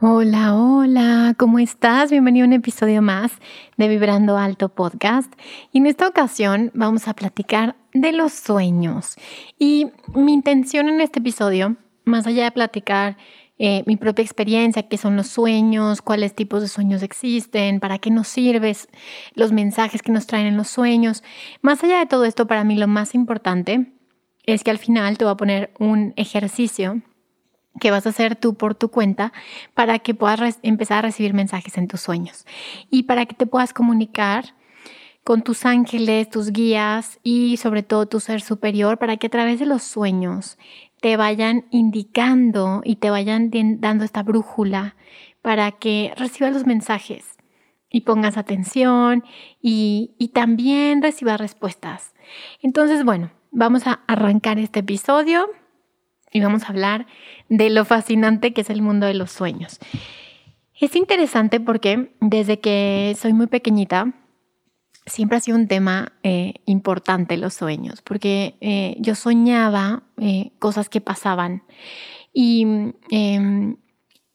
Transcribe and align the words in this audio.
Hola, 0.00 0.54
hola, 0.54 1.34
¿cómo 1.36 1.58
estás? 1.58 2.12
Bienvenido 2.12 2.44
a 2.44 2.46
un 2.46 2.52
episodio 2.52 3.02
más 3.02 3.32
de 3.78 3.88
Vibrando 3.88 4.38
Alto 4.38 4.68
Podcast. 4.68 5.32
Y 5.72 5.78
en 5.78 5.86
esta 5.86 6.06
ocasión 6.06 6.70
vamos 6.72 7.08
a 7.08 7.14
platicar 7.14 7.74
de 7.92 8.12
los 8.12 8.32
sueños. 8.32 9.16
Y 9.58 9.88
mi 10.14 10.34
intención 10.34 10.88
en 10.88 11.00
este 11.00 11.18
episodio, 11.18 11.74
más 12.04 12.28
allá 12.28 12.44
de 12.44 12.52
platicar 12.52 13.16
eh, 13.58 13.82
mi 13.86 13.96
propia 13.96 14.22
experiencia, 14.22 14.84
qué 14.84 14.98
son 14.98 15.16
los 15.16 15.26
sueños, 15.26 16.00
cuáles 16.00 16.32
tipos 16.32 16.62
de 16.62 16.68
sueños 16.68 17.02
existen, 17.02 17.80
para 17.80 17.98
qué 17.98 18.12
nos 18.12 18.28
sirven 18.28 18.76
los 19.34 19.50
mensajes 19.50 20.00
que 20.00 20.12
nos 20.12 20.28
traen 20.28 20.46
en 20.46 20.56
los 20.56 20.68
sueños, 20.68 21.24
más 21.60 21.82
allá 21.82 21.98
de 21.98 22.06
todo 22.06 22.24
esto, 22.24 22.46
para 22.46 22.62
mí 22.62 22.76
lo 22.76 22.86
más 22.86 23.16
importante 23.16 23.92
es 24.46 24.62
que 24.62 24.70
al 24.70 24.78
final 24.78 25.18
te 25.18 25.24
voy 25.24 25.32
a 25.32 25.36
poner 25.36 25.72
un 25.80 26.14
ejercicio 26.14 27.02
que 27.78 27.90
vas 27.90 28.06
a 28.06 28.10
hacer 28.10 28.36
tú 28.36 28.54
por 28.54 28.74
tu 28.74 28.90
cuenta 28.90 29.32
para 29.74 29.98
que 29.98 30.14
puedas 30.14 30.58
empezar 30.62 30.98
a 30.98 31.02
recibir 31.02 31.34
mensajes 31.34 31.78
en 31.78 31.88
tus 31.88 32.00
sueños 32.00 32.46
y 32.90 33.04
para 33.04 33.26
que 33.26 33.34
te 33.34 33.46
puedas 33.46 33.72
comunicar 33.72 34.54
con 35.24 35.42
tus 35.42 35.66
ángeles, 35.66 36.30
tus 36.30 36.52
guías 36.52 37.18
y 37.22 37.58
sobre 37.58 37.82
todo 37.82 38.06
tu 38.06 38.20
ser 38.20 38.40
superior 38.40 38.98
para 38.98 39.16
que 39.18 39.26
a 39.26 39.30
través 39.30 39.58
de 39.58 39.66
los 39.66 39.82
sueños 39.82 40.56
te 41.00 41.16
vayan 41.16 41.66
indicando 41.70 42.80
y 42.84 42.96
te 42.96 43.10
vayan 43.10 43.50
dando 43.80 44.04
esta 44.04 44.22
brújula 44.22 44.96
para 45.42 45.72
que 45.72 46.12
recibas 46.16 46.52
los 46.52 46.66
mensajes 46.66 47.38
y 47.90 48.02
pongas 48.02 48.36
atención 48.36 49.24
y, 49.62 50.30
también 50.34 51.02
recibas 51.02 51.40
respuestas. 51.40 52.14
Entonces, 52.62 53.04
bueno, 53.04 53.30
vamos 53.50 53.86
a 53.86 54.00
arrancar 54.06 54.58
este 54.58 54.80
episodio 54.80 55.48
y 56.32 56.40
vamos 56.40 56.64
a 56.64 56.68
hablar 56.68 57.06
de 57.48 57.70
lo 57.70 57.84
fascinante 57.84 58.52
que 58.52 58.60
es 58.62 58.70
el 58.70 58.82
mundo 58.82 59.06
de 59.06 59.14
los 59.14 59.30
sueños. 59.30 59.78
Es 60.80 60.94
interesante 60.94 61.60
porque 61.60 62.12
desde 62.20 62.60
que 62.60 63.16
soy 63.18 63.32
muy 63.32 63.48
pequeñita, 63.48 64.12
siempre 65.06 65.38
ha 65.38 65.40
sido 65.40 65.56
un 65.56 65.66
tema 65.66 66.12
eh, 66.22 66.54
importante 66.66 67.36
los 67.36 67.54
sueños, 67.54 68.02
porque 68.02 68.56
eh, 68.60 68.96
yo 69.00 69.14
soñaba 69.14 70.02
eh, 70.18 70.52
cosas 70.58 70.88
que 70.88 71.00
pasaban 71.00 71.62
y 72.32 72.92
em, 73.10 73.76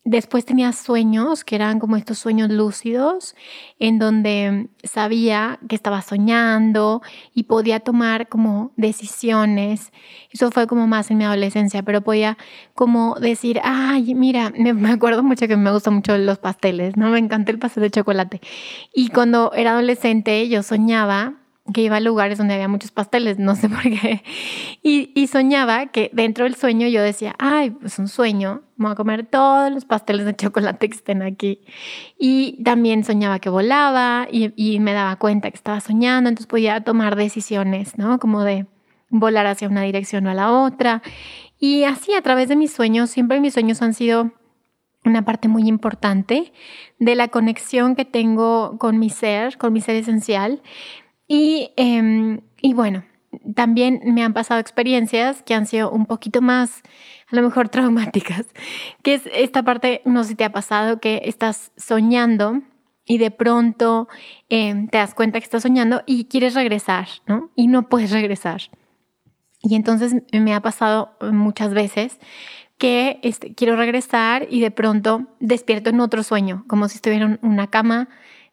Después 0.05 0.43
tenía 0.43 0.73
sueños 0.73 1.45
que 1.45 1.55
eran 1.55 1.79
como 1.79 1.95
estos 1.95 2.17
sueños 2.17 2.49
lúcidos, 2.49 3.35
en 3.79 3.99
donde 3.99 4.67
sabía 4.83 5.59
que 5.69 5.75
estaba 5.75 6.01
soñando 6.01 7.01
y 7.33 7.43
podía 7.43 7.79
tomar 7.79 8.27
como 8.27 8.73
decisiones. 8.75 9.93
Eso 10.29 10.51
fue 10.51 10.67
como 10.67 10.87
más 10.87 11.09
en 11.09 11.19
mi 11.19 11.23
adolescencia, 11.23 11.83
pero 11.83 12.01
podía 12.01 12.37
como 12.73 13.15
decir, 13.15 13.61
ay, 13.63 14.13
mira, 14.13 14.51
me 14.57 14.91
acuerdo 14.91 15.23
mucho 15.23 15.47
que 15.47 15.55
me 15.55 15.71
gustan 15.71 15.93
mucho 15.95 16.17
los 16.17 16.37
pasteles, 16.37 16.97
¿no? 16.97 17.09
Me 17.09 17.19
encanta 17.19 17.51
el 17.51 17.59
pastel 17.59 17.83
de 17.83 17.91
chocolate. 17.91 18.41
Y 18.93 19.07
cuando 19.07 19.53
era 19.53 19.71
adolescente 19.71 20.49
yo 20.49 20.63
soñaba 20.63 21.42
que 21.71 21.81
iba 21.81 21.95
a 21.95 21.99
lugares 22.01 22.37
donde 22.37 22.55
había 22.55 22.67
muchos 22.67 22.91
pasteles, 22.91 23.39
no 23.39 23.55
sé 23.55 23.69
por 23.69 23.83
qué. 23.83 24.23
Y, 24.81 25.27
soñaba 25.27 25.87
que 25.87 26.11
dentro 26.13 26.43
del 26.43 26.55
sueño 26.55 26.87
yo 26.87 27.01
decía, 27.01 27.35
ay, 27.39 27.71
pues 27.71 27.97
un 27.99 28.09
sueño, 28.09 28.61
voy 28.75 28.91
a 28.91 28.95
comer 28.95 29.25
todos 29.25 29.71
los 29.71 29.85
pasteles 29.85 30.25
de 30.25 30.35
chocolate 30.35 30.89
que 30.89 30.95
estén 30.95 31.21
aquí. 31.21 31.61
Y 32.19 32.61
también 32.63 33.05
soñaba 33.05 33.39
que 33.39 33.49
volaba 33.49 34.27
y, 34.29 34.53
y 34.55 34.79
me 34.79 34.91
daba 34.91 35.15
cuenta 35.15 35.49
que 35.49 35.55
estaba 35.55 35.79
soñando, 35.79 36.29
entonces 36.29 36.47
podía 36.47 36.81
tomar 36.81 37.15
decisiones, 37.15 37.97
¿no? 37.97 38.19
Como 38.19 38.43
de 38.43 38.67
volar 39.09 39.47
hacia 39.47 39.69
una 39.69 39.83
dirección 39.83 40.27
o 40.27 40.31
a 40.31 40.33
la 40.33 40.51
otra. 40.51 41.01
Y 41.59 41.85
así 41.85 42.13
a 42.13 42.21
través 42.21 42.49
de 42.49 42.57
mis 42.57 42.73
sueños, 42.73 43.09
siempre 43.09 43.39
mis 43.39 43.53
sueños 43.53 43.81
han 43.81 43.93
sido 43.93 44.33
una 45.05 45.23
parte 45.25 45.47
muy 45.47 45.67
importante 45.67 46.53
de 46.99 47.15
la 47.15 47.27
conexión 47.27 47.95
que 47.95 48.05
tengo 48.05 48.77
con 48.77 48.99
mi 48.99 49.09
ser, 49.09 49.57
con 49.57 49.73
mi 49.73 49.81
ser 49.81 49.95
esencial, 49.95 50.61
Em, 51.27 52.41
y, 52.61 52.73
bueno, 52.73 53.03
también 53.55 54.01
me 54.05 54.23
han 54.23 54.33
pasado 54.33 54.59
experiencias 54.59 55.41
que 55.43 55.53
han 55.53 55.65
sido 55.65 55.91
un 55.91 56.05
poquito 56.05 56.41
más, 56.41 56.81
a 57.31 57.35
lo 57.35 57.41
mejor 57.41 57.69
traumáticas, 57.69 58.45
que 59.03 59.15
es 59.15 59.23
esta 59.33 59.63
parte, 59.63 60.01
no 60.05 60.23
sé 60.23 60.29
si 60.29 60.35
te 60.35 60.43
ha 60.43 60.51
pasado, 60.51 60.99
que 60.99 61.21
estás 61.25 61.71
soñando 61.77 62.61
y 63.05 63.17
de 63.17 63.31
pronto 63.31 64.07
em, 64.49 64.87
te 64.87 64.97
das 64.97 65.13
cuenta 65.13 65.39
que 65.39 65.45
estás 65.45 65.63
soñando 65.63 66.03
y 66.05 66.25
quieres 66.25 66.53
regresar, 66.53 67.07
¿no? 67.27 67.51
Y 67.55 67.67
no 67.67 67.89
puedes 67.89 68.11
regresar. 68.11 68.61
Y 69.61 69.75
entonces 69.75 70.15
me 70.31 70.53
ha 70.53 70.61
pasado 70.61 71.17
muchas 71.21 71.73
veces 71.73 72.19
que 72.77 73.19
este, 73.23 73.53
quiero 73.53 73.75
regresar 73.75 74.47
y 74.49 74.59
de 74.59 74.71
pronto 74.71 75.27
despierto 75.39 75.89
en 75.89 76.01
otro 76.01 76.23
sueño, 76.23 76.65
como 76.67 76.89
si 76.89 76.95
estuviera 76.95 77.25
en 77.25 77.39
una 77.41 77.67
cama 77.67 78.09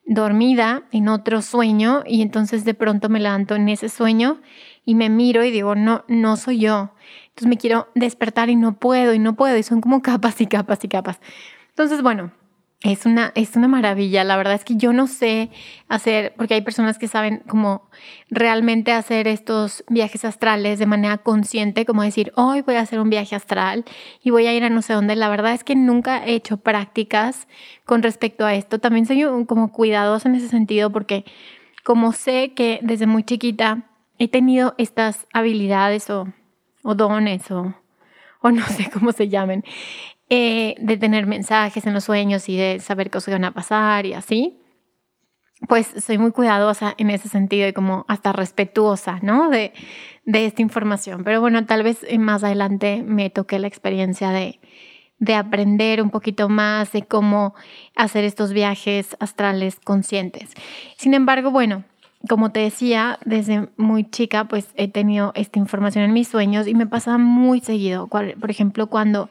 dormida 0.06 0.82
en 0.92 1.08
otro 1.08 1.42
sueño 1.42 2.02
y 2.06 2.22
entonces 2.22 2.64
de 2.64 2.74
pronto 2.74 3.08
me 3.08 3.20
levanto 3.20 3.54
en 3.54 3.68
ese 3.68 3.88
sueño 3.88 4.40
y 4.84 4.94
me 4.94 5.08
miro 5.08 5.44
y 5.44 5.50
digo, 5.50 5.74
no, 5.74 6.04
no 6.08 6.36
soy 6.36 6.60
yo. 6.60 6.90
Entonces 7.28 7.48
me 7.48 7.56
quiero 7.56 7.88
despertar 7.94 8.50
y 8.50 8.56
no 8.56 8.78
puedo 8.78 9.14
y 9.14 9.18
no 9.18 9.36
puedo 9.36 9.56
y 9.56 9.62
son 9.62 9.80
como 9.80 10.02
capas 10.02 10.40
y 10.40 10.46
capas 10.46 10.84
y 10.84 10.88
capas. 10.88 11.20
Entonces, 11.68 12.02
bueno, 12.02 12.32
es 12.82 13.04
una, 13.04 13.32
es 13.34 13.56
una 13.56 13.68
maravilla. 13.68 14.24
La 14.24 14.36
verdad 14.36 14.54
es 14.54 14.64
que 14.64 14.76
yo 14.76 14.92
no 14.92 15.06
sé 15.06 15.50
hacer, 15.88 16.32
porque 16.36 16.54
hay 16.54 16.62
personas 16.62 16.98
que 16.98 17.08
saben 17.08 17.42
como 17.46 17.90
realmente 18.30 18.92
hacer 18.92 19.28
estos 19.28 19.84
viajes 19.88 20.24
astrales 20.24 20.78
de 20.78 20.86
manera 20.86 21.18
consciente, 21.18 21.84
como 21.84 22.02
decir, 22.02 22.32
hoy 22.36 22.62
voy 22.62 22.76
a 22.76 22.80
hacer 22.80 23.00
un 23.00 23.10
viaje 23.10 23.36
astral 23.36 23.84
y 24.22 24.30
voy 24.30 24.46
a 24.46 24.54
ir 24.54 24.64
a 24.64 24.70
no 24.70 24.80
sé 24.80 24.94
dónde. 24.94 25.14
La 25.14 25.28
verdad 25.28 25.52
es 25.52 25.62
que 25.62 25.76
nunca 25.76 26.24
he 26.24 26.32
hecho 26.32 26.56
prácticas 26.56 27.48
con 27.84 28.02
respecto 28.02 28.46
a 28.46 28.54
esto. 28.54 28.78
También 28.78 29.04
soy 29.04 29.24
como 29.46 29.72
cuidadosa 29.72 30.28
en 30.28 30.36
ese 30.36 30.48
sentido 30.48 30.90
porque 30.90 31.26
como 31.84 32.12
sé 32.12 32.54
que 32.54 32.80
desde 32.82 33.06
muy 33.06 33.24
chiquita 33.24 33.90
he 34.18 34.28
tenido 34.28 34.74
estas 34.78 35.26
habilidades 35.34 36.08
o, 36.08 36.28
o 36.82 36.94
dones 36.94 37.50
o, 37.50 37.74
o 38.40 38.50
no 38.50 38.64
sé 38.66 38.90
cómo 38.90 39.12
se 39.12 39.28
llamen, 39.28 39.64
eh, 40.30 40.76
de 40.78 40.96
tener 40.96 41.26
mensajes 41.26 41.86
en 41.86 41.92
los 41.92 42.04
sueños 42.04 42.48
y 42.48 42.56
de 42.56 42.80
saber 42.80 43.10
cosas 43.10 43.34
van 43.34 43.44
a 43.44 43.52
pasar 43.52 44.06
y 44.06 44.14
así, 44.14 44.60
pues 45.68 45.92
soy 46.04 46.18
muy 46.18 46.30
cuidadosa 46.30 46.94
en 46.96 47.10
ese 47.10 47.28
sentido 47.28 47.68
y 47.68 47.72
como 47.72 48.04
hasta 48.08 48.32
respetuosa, 48.32 49.18
¿no? 49.22 49.50
De, 49.50 49.72
de 50.24 50.46
esta 50.46 50.62
información. 50.62 51.24
Pero 51.24 51.40
bueno, 51.40 51.66
tal 51.66 51.82
vez 51.82 52.06
más 52.18 52.44
adelante 52.44 53.02
me 53.04 53.28
toque 53.28 53.58
la 53.58 53.66
experiencia 53.66 54.30
de, 54.30 54.60
de 55.18 55.34
aprender 55.34 56.02
un 56.02 56.10
poquito 56.10 56.48
más 56.48 56.92
de 56.92 57.02
cómo 57.02 57.54
hacer 57.94 58.24
estos 58.24 58.52
viajes 58.52 59.16
astrales 59.20 59.78
conscientes. 59.78 60.50
Sin 60.96 61.12
embargo, 61.12 61.50
bueno, 61.50 61.84
como 62.28 62.52
te 62.52 62.60
decía, 62.60 63.18
desde 63.24 63.68
muy 63.76 64.08
chica 64.08 64.44
pues 64.44 64.68
he 64.76 64.88
tenido 64.88 65.32
esta 65.34 65.58
información 65.58 66.04
en 66.04 66.12
mis 66.12 66.28
sueños 66.28 66.66
y 66.66 66.74
me 66.74 66.86
pasa 66.86 67.18
muy 67.18 67.60
seguido. 67.60 68.08
Por 68.08 68.50
ejemplo, 68.50 68.86
cuando 68.88 69.28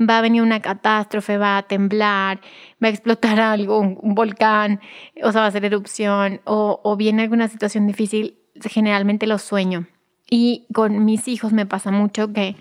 va 0.00 0.18
a 0.18 0.22
venir 0.22 0.42
una 0.42 0.60
catástrofe, 0.60 1.38
va 1.38 1.58
a 1.58 1.62
temblar, 1.62 2.40
va 2.82 2.88
a 2.88 2.90
explotar 2.90 3.40
algo, 3.40 3.78
un, 3.78 4.14
volcán, 4.14 4.80
o 5.22 5.32
sea, 5.32 5.40
va 5.40 5.46
a 5.46 5.48
hacer 5.48 5.64
erupción, 5.64 6.40
o, 6.44 6.80
o 6.82 6.96
viene 6.96 7.22
alguna 7.22 7.48
situación 7.48 7.86
difícil, 7.86 8.38
generalmente 8.62 9.26
lo 9.26 9.38
sueño. 9.38 9.86
Y 10.28 10.66
con 10.72 11.04
mis 11.04 11.26
hijos 11.28 11.52
me 11.52 11.66
pasa 11.66 11.90
mucho 11.90 12.32
que, 12.32 12.56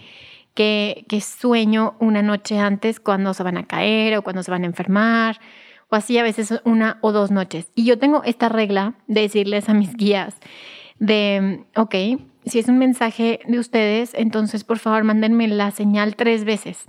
que, 0.56 1.06
que 1.08 1.22
sueño 1.22 1.96
una 2.00 2.22
noche 2.22 2.60
antes 2.60 3.00
cuando 3.00 3.34
se 3.34 3.44
van 3.44 3.58
a 3.58 3.68
caer 3.68 4.18
o 4.18 4.24
cuando 4.24 4.42
se 4.44 4.52
van 4.52 4.64
a 4.64 4.68
enfermar 4.68 5.40
o 5.90 5.96
así 5.96 6.18
a 6.18 6.24
veces 6.24 6.54
una 6.64 6.98
o 7.02 7.12
dos 7.12 7.32
noches. 7.32 7.72
Y 7.76 7.84
yo 7.86 7.98
tengo 7.98 8.24
esta 8.24 8.50
regla 8.50 8.96
de 9.08 9.22
decirles 9.22 9.70
a 9.70 9.74
mis 9.74 9.96
guías 9.96 10.36
de, 11.00 11.66
ok, 11.76 11.96
si 12.46 12.60
es 12.60 12.68
un 12.68 12.78
mensaje 12.78 13.40
de 13.48 13.60
ustedes, 13.60 14.14
entonces 14.14 14.64
por 14.64 14.80
favor 14.80 15.04
mándenme 15.04 15.48
la 15.48 15.72
señal 15.72 16.16
tres 16.16 16.46
veces. 16.46 16.86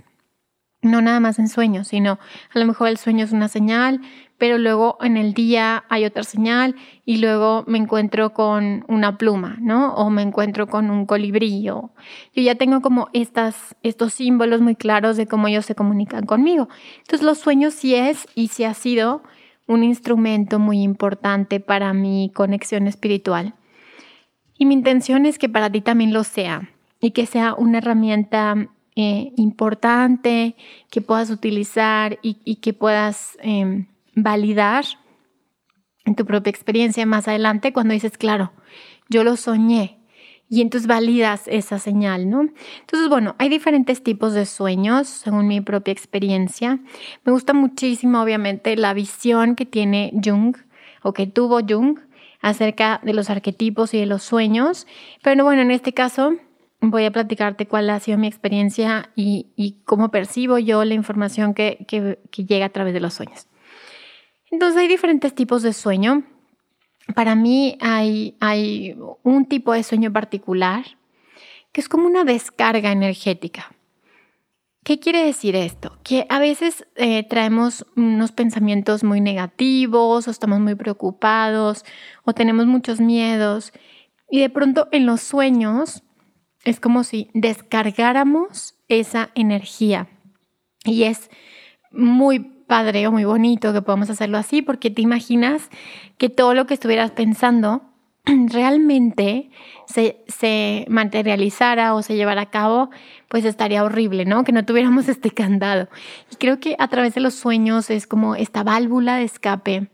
No 0.81 1.01
nada 1.01 1.19
más 1.19 1.37
en 1.37 1.47
sueños, 1.47 1.89
sino 1.89 2.17
a 2.53 2.59
lo 2.59 2.65
mejor 2.65 2.87
el 2.87 2.97
sueño 2.97 3.23
es 3.23 3.31
una 3.31 3.47
señal, 3.47 4.01
pero 4.39 4.57
luego 4.57 4.97
en 5.01 5.17
el 5.17 5.35
día 5.35 5.83
hay 5.89 6.05
otra 6.05 6.23
señal 6.23 6.75
y 7.05 7.17
luego 7.17 7.63
me 7.67 7.77
encuentro 7.77 8.33
con 8.33 8.83
una 8.87 9.19
pluma, 9.19 9.57
¿no? 9.61 9.93
O 9.93 10.09
me 10.09 10.23
encuentro 10.23 10.65
con 10.65 10.89
un 10.89 11.05
colibrí. 11.05 11.61
yo 11.61 11.91
ya 12.33 12.55
tengo 12.55 12.81
como 12.81 13.09
estas, 13.13 13.75
estos 13.83 14.15
símbolos 14.15 14.59
muy 14.61 14.75
claros 14.75 15.17
de 15.17 15.27
cómo 15.27 15.47
ellos 15.47 15.67
se 15.67 15.75
comunican 15.75 16.25
conmigo. 16.25 16.69
Entonces 17.01 17.21
los 17.21 17.37
sueños 17.37 17.75
sí 17.75 17.93
es 17.93 18.25
y 18.33 18.47
sí 18.47 18.63
ha 18.63 18.73
sido 18.73 19.21
un 19.67 19.83
instrumento 19.83 20.57
muy 20.57 20.81
importante 20.81 21.59
para 21.59 21.93
mi 21.93 22.31
conexión 22.33 22.87
espiritual. 22.87 23.53
Y 24.57 24.65
mi 24.65 24.73
intención 24.73 25.27
es 25.27 25.37
que 25.37 25.49
para 25.49 25.69
ti 25.69 25.81
también 25.81 26.13
lo 26.13 26.23
sea 26.23 26.71
y 26.99 27.11
que 27.11 27.27
sea 27.27 27.53
una 27.53 27.77
herramienta 27.77 28.69
eh, 28.95 29.31
importante 29.37 30.55
que 30.89 31.01
puedas 31.01 31.29
utilizar 31.29 32.19
y, 32.21 32.55
que 32.55 32.73
puedas 32.73 33.37
em, 33.41 33.87
validar 34.15 34.85
en 36.05 36.15
tu 36.15 36.25
propia 36.25 36.49
experiencia 36.49 37.05
más 37.05 37.27
adelante 37.27 37.71
cuando 37.71 37.93
dices, 37.93 38.17
claro, 38.17 38.51
yo 39.09 39.23
lo 39.23 39.37
soñé. 39.37 39.97
Y 40.49 40.61
entonces 40.61 40.85
validas 40.87 41.47
esa 41.47 41.79
señal, 41.79 42.29
¿no? 42.29 42.41
Entonces, 42.81 43.07
bueno, 43.07 43.35
hay 43.37 43.47
diferentes 43.47 44.03
tipos 44.03 44.33
de 44.33 44.45
sueños 44.45 45.07
según 45.07 45.47
mi 45.47 45.61
propia 45.61 45.93
experiencia. 45.93 46.79
Me 47.23 47.31
gusta 47.31 47.53
muchísimo, 47.53 48.21
obviamente, 48.21 48.75
la 48.75 48.93
visión 48.93 49.55
que 49.55 49.65
tiene 49.65 50.11
Jung 50.21 50.57
o 51.03 51.13
que 51.13 51.25
tuvo 51.25 51.61
Jung 51.65 51.99
acerca 52.41 52.99
de 53.01 53.13
los 53.13 53.29
arquetipos 53.29 53.93
y 53.93 53.99
de 53.99 54.05
los 54.05 54.23
sueños. 54.23 54.87
Pero 55.23 55.45
bueno, 55.45 55.61
en 55.61 55.71
este 55.71 55.93
caso 55.93 56.33
voy 56.81 57.05
a 57.05 57.11
platicarte 57.11 57.67
cuál 57.67 57.89
ha 57.89 57.99
sido 57.99 58.17
mi 58.17 58.27
experiencia 58.27 59.11
y, 59.15 59.77
cómo 59.85 60.09
percibo 60.09 60.57
yo 60.57 60.83
la 60.83 60.95
información 60.95 61.53
que, 61.53 61.85
llega 62.31 62.65
a 62.65 62.69
través 62.69 62.93
de 62.93 62.99
los 62.99 63.13
sueños. 63.13 63.47
Entonces 64.49 64.81
hay 64.81 64.87
diferentes 64.87 65.33
tipos 65.33 65.61
de 65.61 65.73
sueño. 65.73 66.23
Para 67.15 67.35
mí 67.35 67.77
hay, 67.79 68.35
hay 68.39 68.97
un 69.23 69.45
tipo 69.45 69.73
de 69.73 69.83
sueño 69.83 70.11
particular 70.11 70.85
que 71.71 71.79
es 71.79 71.87
como 71.87 72.07
una 72.07 72.25
descarga 72.25 72.91
energética. 72.91 73.71
¿Qué 74.83 74.99
quiere 74.99 75.23
decir 75.23 75.55
esto? 75.55 75.97
Que 76.03 76.25
a 76.29 76.39
veces 76.39 76.87
eh, 76.95 77.23
traemos 77.23 77.85
unos 77.95 78.31
pensamientos 78.31 79.03
muy 79.03 79.21
negativos 79.21 80.27
o 80.27 80.31
estamos 80.31 80.59
muy 80.59 80.73
preocupados 80.73 81.85
o 82.23 82.33
tenemos 82.33 82.65
muchos 82.65 82.99
miedos 82.99 83.71
y 84.29 84.39
de 84.39 84.49
pronto 84.49 84.87
en 84.91 85.05
los 85.05 85.21
sueños 85.21 86.03
es 86.63 86.79
como 86.79 87.03
si 87.03 87.29
descargáramos 87.33 88.75
esa 88.87 89.29
energía 89.35 90.07
y 90.83 91.03
es 91.03 91.29
muy 91.91 92.39
padre 92.39 93.05
o 93.07 93.11
muy 93.11 93.25
bonito 93.25 93.73
que 93.73 93.81
podamos 93.81 94.09
hacerlo 94.09 94.37
así, 94.37 94.61
porque 94.61 94.89
te 94.89 95.01
imaginas 95.01 95.69
que 96.17 96.29
todo 96.29 96.53
lo 96.53 96.65
que 96.67 96.73
estuvieras 96.73 97.11
pensando 97.11 97.83
realmente 98.25 99.49
se, 99.87 100.23
se, 100.27 100.85
materializara 100.87 101.93
o 101.93 102.01
se 102.01 102.15
llevara 102.15 102.43
a 102.43 102.49
cabo, 102.49 102.89
pues 103.27 103.45
estaría 103.45 103.83
horrible, 103.83 104.25
¿no? 104.25 104.43
Que 104.43 104.51
no 104.51 104.63
tuviéramos 104.63 105.07
este 105.09 105.31
candado. 105.31 105.89
Y 106.31 106.35
creo 106.35 106.59
que 106.59 106.75
a 106.79 106.87
través 106.87 107.13
de 107.15 107.21
los 107.21 107.33
sueños 107.33 107.89
es 107.89 108.07
como 108.07 108.35
esta 108.35 108.63
válvula 108.63 109.17
de 109.17 109.23
escape 109.23 109.89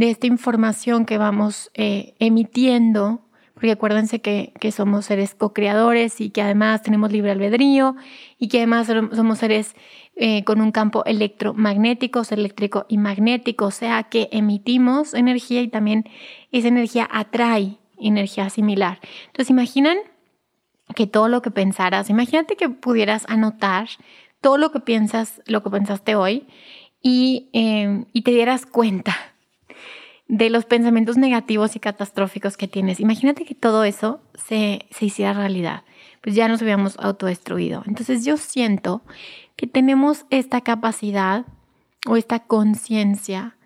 de 0.00 0.10
esta 0.10 0.26
información 0.26 1.04
que 1.04 1.18
vamos 1.18 1.70
eh, 1.74 2.14
emitiendo, 2.18 3.20
porque 3.60 3.72
acuérdense 3.72 4.22
que, 4.22 4.54
que 4.58 4.72
somos 4.72 5.04
seres 5.04 5.34
co-creadores 5.34 6.22
y 6.22 6.30
que 6.30 6.40
además 6.40 6.82
tenemos 6.82 7.12
libre 7.12 7.30
albedrío 7.30 7.94
y 8.38 8.48
que 8.48 8.56
además 8.56 8.86
somos 8.86 9.36
seres 9.36 9.76
eh, 10.16 10.44
con 10.44 10.62
un 10.62 10.72
campo 10.72 11.04
electromagnético, 11.04 12.22
eléctrico 12.30 12.86
y 12.88 12.96
magnético, 12.96 13.66
o 13.66 13.70
sea 13.70 14.04
que 14.04 14.30
emitimos 14.32 15.12
energía 15.12 15.60
y 15.60 15.68
también 15.68 16.08
esa 16.52 16.68
energía 16.68 17.06
atrae 17.12 17.76
energía 17.98 18.48
similar. 18.48 18.98
Entonces, 19.26 19.50
imaginan 19.50 19.98
que 20.94 21.06
todo 21.06 21.28
lo 21.28 21.42
que 21.42 21.50
pensaras, 21.50 22.08
imagínate 22.08 22.56
que 22.56 22.70
pudieras 22.70 23.26
anotar 23.28 23.88
todo 24.40 24.56
lo 24.56 24.72
que 24.72 24.80
piensas, 24.80 25.42
lo 25.44 25.62
que 25.62 25.68
pensaste 25.68 26.14
hoy 26.14 26.46
y, 27.02 27.50
em, 27.52 28.06
y 28.14 28.22
te 28.22 28.30
dieras 28.30 28.64
cuenta 28.64 29.29
de 30.30 30.48
los 30.48 30.64
pensamientos 30.64 31.16
negativos 31.16 31.74
y 31.74 31.80
catastróficos 31.80 32.56
que 32.56 32.68
tienes. 32.68 33.00
Imagínate 33.00 33.44
que 33.44 33.56
todo 33.56 33.82
eso 33.82 34.20
se, 34.34 34.86
se 34.90 35.06
hiciera 35.06 35.32
realidad, 35.32 35.82
pues 36.20 36.36
ya 36.36 36.46
nos 36.46 36.62
habíamos 36.62 36.96
autodestruido. 37.00 37.82
Entonces 37.86 38.24
yo 38.24 38.36
siento 38.36 39.02
que 39.56 39.66
tenemos 39.66 40.26
esta 40.30 40.60
capacidad 40.60 41.46
o 42.06 42.16
esta 42.16 42.38
conciencia 42.38 43.56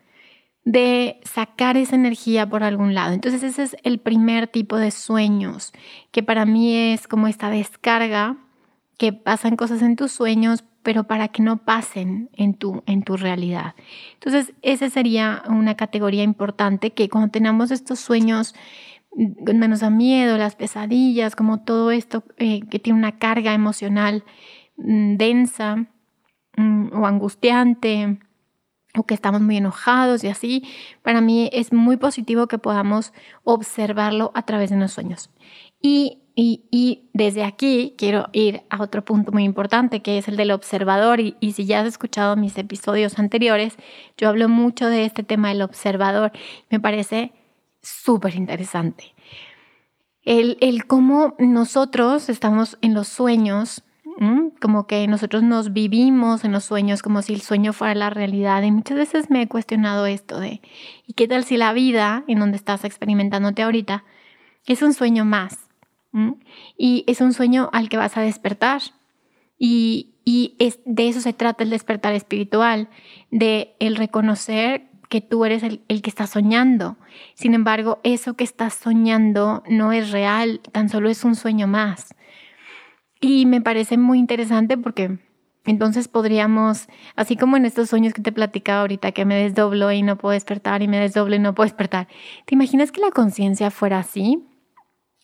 de 0.65 1.21
sacar 1.25 1.77
esa 1.77 1.97
energía 1.97 2.49
por 2.49 2.63
algún 2.63 2.95
lado. 2.95 3.13
Entonces 3.13 3.43
ese 3.43 3.63
es 3.65 3.77
el 3.83 3.99
primer 3.99 4.49
tipo 4.49 4.79
de 4.79 4.91
sueños, 4.91 5.71
que 6.13 6.23
para 6.23 6.47
mí 6.47 6.75
es 6.75 7.07
como 7.07 7.29
esta 7.29 7.51
descarga, 7.51 8.39
que 8.97 9.13
pasan 9.13 9.57
cosas 9.57 9.83
en 9.83 9.97
tus 9.97 10.13
sueños, 10.13 10.65
pero 10.85 11.05
para 11.05 11.29
que 11.29 11.43
no 11.43 11.65
pasen 11.65 12.31
en 12.35 12.55
tu, 12.55 12.85
en 12.87 13.03
tu 13.03 13.17
realidad. 13.17 13.75
Entonces 14.15 14.53
esa 14.63 14.89
sería 14.89 15.43
una 15.49 15.75
categoría 15.75 16.23
importante 16.23 16.93
que 16.93 17.09
cuando 17.09 17.33
tenemos 17.33 17.73
estos 17.73 17.99
sueños 17.99 18.55
donde 19.17 19.69
nos 19.69 19.81
da 19.81 19.91
miedo, 19.91 20.39
las 20.39 20.57
pesadillas, 20.57 21.35
como 21.37 21.61
todo 21.63 21.91
esto 21.91 22.25
eh, 22.37 22.61
que 22.69 22.79
tiene 22.79 22.99
una 22.99 23.19
carga 23.19 23.55
emocional 23.55 24.25
Mm, 24.77 25.17
densa 25.17 25.87
mm, 26.57 26.93
o 26.93 27.07
angustiante 27.07 28.19
o 28.97 29.05
que 29.05 29.15
estamos 29.15 29.41
muy 29.41 29.57
enojados 29.57 30.23
y 30.25 30.29
así, 30.29 30.65
para 31.03 31.21
mí 31.21 31.51
es 31.53 31.73
muy 31.73 31.97
positivo 31.97 32.47
que 32.47 32.59
podamos 32.59 33.13
observarlo 33.43 34.31
a 34.35 34.43
través 34.43 34.71
de 34.71 34.77
los 34.77 34.93
sueños. 34.93 35.31
Y, 35.81 36.23
y, 36.37 37.03
desde 37.13 37.45
aquí 37.45 37.95
quiero 37.97 38.29
ir 38.33 38.63
a 38.69 38.83
otro 38.83 39.05
punto 39.05 39.31
muy 39.31 39.45
importante, 39.45 40.03
que 40.03 40.19
es 40.19 40.27
el 40.27 40.37
del 40.37 40.51
observador. 40.51 41.21
Y, 41.21 41.53
si 41.53 41.65
ya 41.65 41.81
has 41.81 41.87
escuchado 41.87 42.37
mis 42.37 42.59
episodios 42.59 43.19
anteriores, 43.19 43.77
yo 44.19 44.29
hablo 44.29 44.49
mucho 44.49 44.89
de 44.89 45.05
este 45.05 45.23
tema 45.23 45.49
del 45.51 45.63
observador. 45.63 46.33
Me 46.71 46.81
parece 46.81 47.33
súper 47.83 48.35
interesante. 48.35 49.15
El, 50.23 50.58
el 50.61 50.87
cómo 50.87 51.37
nosotros 51.39 52.29
estamos 52.29 52.79
en 52.81 52.94
los 52.94 53.08
sueños 53.08 53.85
como 54.61 54.87
que 54.87 55.06
nosotros 55.08 55.43
nos 55.43 55.73
vivimos 55.73 56.44
en 56.44 56.53
los 56.53 56.65
sueños 56.65 57.03
como 57.03 57.20
si 57.23 57.35
el 57.35 57.41
sueño 57.41 57.73
fuera 57.73 57.94
la 57.94 58.11
realidad. 58.11 58.63
Y 58.63 58.70
muchas 58.70 58.97
veces 58.97 59.31
me 59.31 59.43
he 59.43 59.49
cuestionado 59.49 60.06
esto 60.06 60.39
de, 60.39 60.61
¿y 61.06 61.15
qué 61.15 61.27
tal 61.29 61.44
si 61.44 61.56
la 61.56 61.73
vida 61.73 62.25
en 62.29 62.39
donde 62.39 62.56
estás 62.56 62.85
experimentándote 62.85 63.63
ahorita 63.63 64.05
es 64.67 64.82
un 64.82 64.94
sueño 64.94 65.25
más? 65.25 65.64
Y 66.77 67.05
es 67.06 67.21
un 67.21 67.33
sueño 67.33 67.71
al 67.73 67.89
que 67.89 67.97
vas 67.97 68.17
a 68.17 68.23
despertar. 68.23 68.83
Y, 69.59 70.11
es, 70.59 70.81
de 70.85 71.09
eso 71.09 71.21
se 71.21 71.33
trata 71.33 71.65
el 71.65 71.71
despertar 71.71 72.15
espiritual, 72.15 72.89
de 73.31 73.75
el 73.79 73.97
reconocer 73.97 74.89
que 75.09 75.21
tú 75.21 75.44
eres 75.44 75.63
el, 75.63 75.83
el, 75.89 76.03
que 76.03 76.11
está 76.11 76.27
soñando. 76.27 76.97
Sin 77.35 77.55
embargo, 77.55 78.01
eso 78.05 78.35
que 78.35 78.44
estás 78.44 78.75
soñando 78.75 79.63
no 79.69 79.93
es 79.93 80.11
real, 80.11 80.61
tan 80.73 80.89
solo 80.89 81.11
es 81.11 81.25
un 81.25 81.35
sueño 81.35 81.67
más. 81.67 82.15
Y 83.21 83.47
me 83.47 83.61
parece 83.61 83.97
muy 83.97 84.19
interesante 84.19 84.77
porque 84.77 85.19
entonces 85.67 86.09
podríamos, 86.09 86.89
así 87.17 87.37
como 87.37 87.56
en 87.56 87.65
estos 87.65 87.89
sueños 87.89 88.13
que 88.13 88.21
te 88.21 88.33
platicaba 88.33 88.83
ahorita, 88.83 89.13
que 89.13 89.25
me 89.25 89.35
desdoblo 89.37 89.91
y 89.93 90.03
no 90.03 90.19
puedo 90.19 90.33
despertar 90.33 90.83
y 90.83 90.89
me 90.89 90.99
desdoblo 90.99 91.35
y 91.35 91.39
no 91.39 91.55
puedo 91.55 91.65
despertar, 91.65 92.06
¿te 92.44 92.55
imaginas 92.55 92.93
que 92.93 93.01
la 93.01 93.11
conciencia 93.11 93.71
fuera 93.71 93.99
así? 93.99 94.44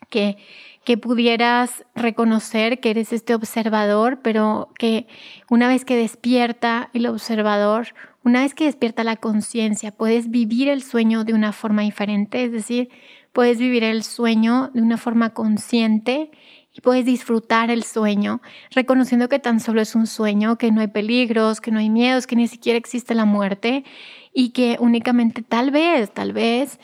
Que, 0.08 0.38
que 0.84 0.96
pudieras 0.96 1.84
reconocer 1.94 2.80
que 2.80 2.90
eres 2.90 3.12
este 3.12 3.34
observador, 3.34 4.20
pero 4.22 4.70
que 4.78 5.06
una 5.50 5.68
vez 5.68 5.84
que 5.84 5.96
despierta 5.96 6.90
el 6.94 7.06
observador, 7.06 7.88
una 8.24 8.42
vez 8.42 8.54
que 8.54 8.64
despierta 8.64 9.04
la 9.04 9.16
conciencia, 9.16 9.92
puedes 9.92 10.30
vivir 10.30 10.68
el 10.68 10.82
sueño 10.82 11.24
de 11.24 11.34
una 11.34 11.52
forma 11.52 11.82
diferente, 11.82 12.44
es 12.44 12.52
decir, 12.52 12.88
puedes 13.32 13.58
vivir 13.58 13.84
el 13.84 14.02
sueño 14.02 14.70
de 14.74 14.82
una 14.82 14.96
forma 14.96 15.30
consciente 15.30 16.30
y 16.72 16.80
puedes 16.80 17.04
disfrutar 17.04 17.70
el 17.70 17.82
sueño, 17.82 18.40
reconociendo 18.70 19.28
que 19.28 19.38
tan 19.38 19.60
solo 19.60 19.80
es 19.80 19.94
un 19.94 20.06
sueño, 20.06 20.56
que 20.56 20.70
no 20.70 20.80
hay 20.80 20.88
peligros, 20.88 21.60
que 21.60 21.70
no 21.70 21.78
hay 21.78 21.90
miedos, 21.90 22.26
que 22.26 22.36
ni 22.36 22.46
siquiera 22.46 22.78
existe 22.78 23.14
la 23.14 23.24
muerte 23.24 23.84
y 24.32 24.50
que 24.50 24.76
únicamente 24.80 25.42
tal 25.42 25.70
vez, 25.70 26.12
tal 26.12 26.32
vez 26.32 26.78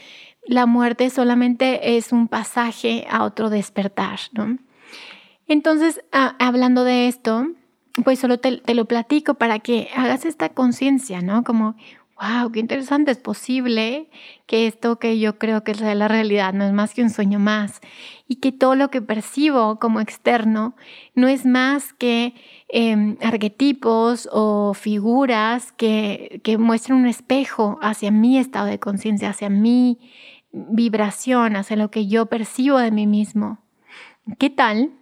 la 0.47 0.67
muerte 0.67 1.11
solamente 1.11 1.97
es 1.97 2.12
un 2.12 2.29
pasaje 2.29 3.07
a 3.11 3.25
otro 3.25 3.50
despertar, 3.50 4.19
¿no? 4.33 4.59
Entonces, 5.49 6.00
hablando 6.12 6.85
de 6.85 7.09
esto, 7.09 7.47
pues 8.05 8.19
solo 8.19 8.38
te, 8.38 8.61
lo 8.75 8.85
platico 8.87 9.35
para 9.35 9.59
que 9.61 9.88
hagas 9.95 10.25
esta 10.25 10.49
conciencia, 10.50 11.21
¿no? 11.21 11.45
Como 11.45 11.76
wow, 12.21 12.50
qué 12.50 12.61
interesante, 12.61 13.11
es 13.11 13.19
posible 13.19 14.09
que 14.47 14.67
esto 14.67 14.99
que 14.99 15.19
yo 15.19 15.38
creo 15.38 15.65
que 15.65 15.73
es 15.73 15.81
la 15.81 16.09
realidad 16.09 16.55
no 16.55 16.65
es 16.65 16.73
más 16.73 16.95
que 16.95 17.03
un 17.03 17.11
sueño 17.11 17.38
más 17.38 17.81
y 18.26 18.37
que 18.37 18.53
todo 18.53 18.75
lo 18.75 18.91
que 18.91 19.03
percibo 19.03 19.79
como 19.79 20.00
externo 20.00 20.75
no 21.15 21.29
es 21.29 21.45
más 21.45 21.93
que 21.93 22.33
em, 22.69 23.19
arquetipos 23.21 24.31
o 24.33 24.73
figuras 24.73 25.73
que, 25.73 26.41
que 26.43 26.57
muestran 26.57 27.00
un 27.00 27.07
espejo 27.07 27.79
hacia 27.83 28.11
mi 28.11 28.38
estado 28.38 28.67
de 28.67 28.79
conciencia, 28.79 29.29
hacia 29.29 29.50
mi 29.50 29.99
vibración, 30.53 31.57
hacia 31.57 31.76
lo 31.76 31.91
que 31.91 32.07
yo 32.07 32.26
percibo 32.26 32.79
de 32.79 32.91
mí 32.91 33.07
mismo. 33.07 33.59
¿Qué 34.38 34.50
tal 34.50 34.93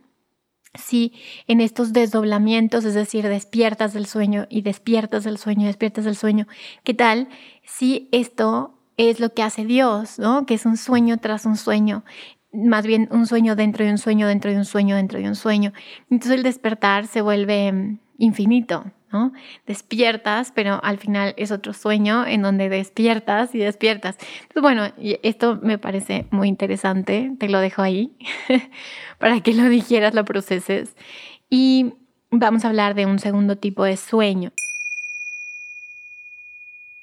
si 0.75 1.13
en 1.47 1.61
estos 1.61 1.93
desdoblamientos, 1.93 2.85
es 2.85 2.95
decir, 2.95 3.29
despiertas 3.29 3.93
del 3.93 4.07
sueño 4.07 4.47
y 4.51 4.63
despiertas 4.63 5.25
del 5.25 5.39
sueño, 5.39 5.67
despiertas 5.67 6.05
del 6.05 6.17
sueño, 6.17 6.47
¿qué 6.83 6.95
tal 6.95 7.29
si 7.65 8.09
esto 8.13 8.75
es 8.97 9.21
lo 9.21 9.33
que 9.33 9.43
hace 9.43 9.65
Dios, 9.65 10.19
¿no? 10.19 10.47
Que 10.47 10.55
es 10.55 10.67
un 10.67 10.77
sueño 10.77 11.19
tras 11.19 11.47
un 11.47 11.57
sueño, 11.57 12.05
más 12.53 12.87
bien 12.87 13.09
un 13.11 13.27
sueño 13.27 13.57
dentro 13.57 13.85
de 13.85 13.91
un 13.91 13.99
sueño, 13.99 14.29
dentro 14.29 14.51
de 14.51 14.59
un 14.59 14.65
sueño, 14.65 14.97
dentro 14.97 15.19
de 15.19 15.29
un 15.29 15.35
sueño. 15.35 15.73
Entonces 16.11 16.39
el 16.39 16.43
despertar 16.43 17.07
se 17.07 17.21
vuelve 17.21 17.73
mm, 17.73 17.99
infinito, 18.19 18.85
Despiertas, 19.67 20.53
pero 20.55 20.81
al 20.83 20.99
final 20.99 21.35
es 21.37 21.51
otro 21.51 21.73
sueño 21.73 22.27
en 22.27 22.43
donde 22.43 22.69
despiertas 22.69 23.55
y 23.55 23.59
despiertas. 23.59 24.17
Entonces, 24.43 24.63
bueno, 24.63 24.93
esto 25.23 25.59
me 25.63 25.79
parece 25.79 26.27
muy 26.31 26.49
interesante, 26.49 27.33
te 27.39 27.49
lo 27.49 27.61
dejo 27.61 27.83
ahí 27.83 28.17
para 29.19 29.41
que 29.41 29.55
lo 29.55 29.69
dijeras, 29.69 30.15
lo 30.15 30.25
proceses. 30.25 30.97
Y 31.49 31.95
vamos 32.31 32.65
a 32.65 32.69
hablar 32.69 32.95
de 32.95 33.07
un 33.07 33.19
segundo 33.19 33.57
tipo 33.57 33.85
de 33.85 33.97
sueño. 33.97 34.53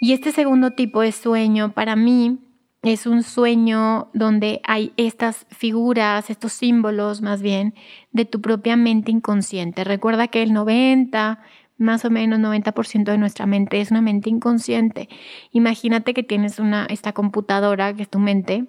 Y 0.00 0.12
este 0.12 0.30
segundo 0.32 0.72
tipo 0.72 1.00
de 1.00 1.10
sueño 1.12 1.72
para 1.72 1.96
mí 1.96 2.38
es 2.82 3.06
un 3.06 3.24
sueño 3.24 4.10
donde 4.14 4.60
hay 4.64 4.92
estas 4.96 5.46
figuras, 5.50 6.30
estos 6.30 6.52
símbolos 6.52 7.20
más 7.20 7.42
bien, 7.42 7.74
de 8.12 8.24
tu 8.24 8.40
propia 8.40 8.76
mente 8.76 9.10
inconsciente. 9.10 9.82
Recuerda 9.82 10.28
que 10.28 10.42
el 10.42 10.52
90, 10.52 11.42
más 11.78 12.04
o 12.04 12.10
menos 12.10 12.38
90% 12.38 13.10
de 13.10 13.18
nuestra 13.18 13.46
mente 13.46 13.80
es 13.80 13.90
una 13.90 14.00
mente 14.00 14.30
inconsciente. 14.30 15.08
Imagínate 15.50 16.14
que 16.14 16.22
tienes 16.22 16.60
una, 16.60 16.86
esta 16.86 17.12
computadora 17.12 17.92
que 17.92 18.02
es 18.02 18.08
tu 18.08 18.20
mente 18.20 18.66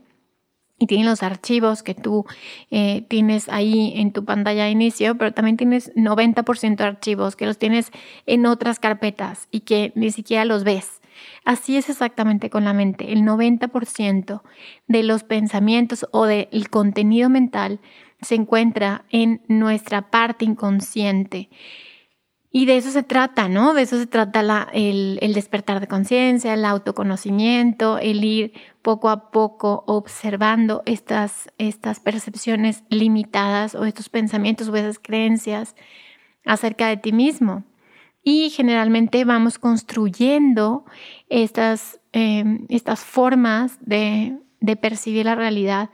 y 0.79 0.87
tiene 0.87 1.03
los 1.03 1.21
archivos 1.21 1.83
que 1.83 1.93
tú 1.93 2.25
eh, 2.71 3.05
tienes 3.07 3.49
ahí 3.49 3.93
en 3.97 4.13
tu 4.13 4.25
pantalla 4.25 4.63
de 4.63 4.71
inicio, 4.71 5.15
pero 5.15 5.33
también 5.33 5.57
tienes 5.57 5.93
90% 5.95 6.77
de 6.77 6.83
archivos 6.83 7.35
que 7.35 7.45
los 7.45 7.59
tienes 7.59 7.91
en 8.25 8.47
otras 8.47 8.79
carpetas 8.79 9.47
y 9.51 9.59
que 9.59 9.91
ni 9.95 10.09
siquiera 10.09 10.45
los 10.45 10.63
ves. 10.63 10.98
Así 11.45 11.77
es 11.77 11.89
exactamente 11.89 12.49
con 12.49 12.65
la 12.65 12.73
mente. 12.73 13.11
El 13.11 13.23
90% 13.23 14.41
de 14.87 15.03
los 15.03 15.23
pensamientos 15.23 16.07
o 16.11 16.25
del 16.25 16.69
contenido 16.69 17.29
mental 17.29 17.79
se 18.21 18.35
encuentra 18.35 19.05
en 19.09 19.41
nuestra 19.47 20.09
parte 20.09 20.45
inconsciente. 20.45 21.49
Y 22.51 22.65
de 22.65 22.77
eso 22.77 22.89
se 22.89 23.03
trata, 23.03 23.47
¿no? 23.47 23.75
De 23.75 23.83
eso 23.83 23.99
se 23.99 24.07
trata 24.07 24.67
el, 24.73 25.19
despertar 25.33 25.79
de 25.79 25.87
conciencia, 25.87 26.55
el 26.55 26.65
autoconocimiento, 26.65 27.99
el 27.99 28.23
ir 28.23 28.53
poco 28.81 29.09
a 29.09 29.29
poco 29.29 29.83
observando 29.85 30.81
estas, 30.87 31.51
estas 31.59 31.99
percepciones 31.99 32.83
limitadas 32.89 33.75
o 33.75 33.85
estos 33.85 34.09
pensamientos 34.09 34.67
o 34.67 34.75
esas 34.75 34.97
creencias 34.97 35.75
acerca 36.43 36.87
de 36.87 36.97
ti 36.97 37.11
mismo 37.11 37.65
y 38.23 38.49
generalmente 38.49 39.23
vamos 39.25 39.59
construyendo 39.59 40.85
estas, 41.29 41.99
em, 42.11 42.65
estas 42.69 43.01
formas 43.01 43.77
de, 43.81 44.37
percibir 44.81 45.25
la 45.25 45.35
realidad 45.35 45.89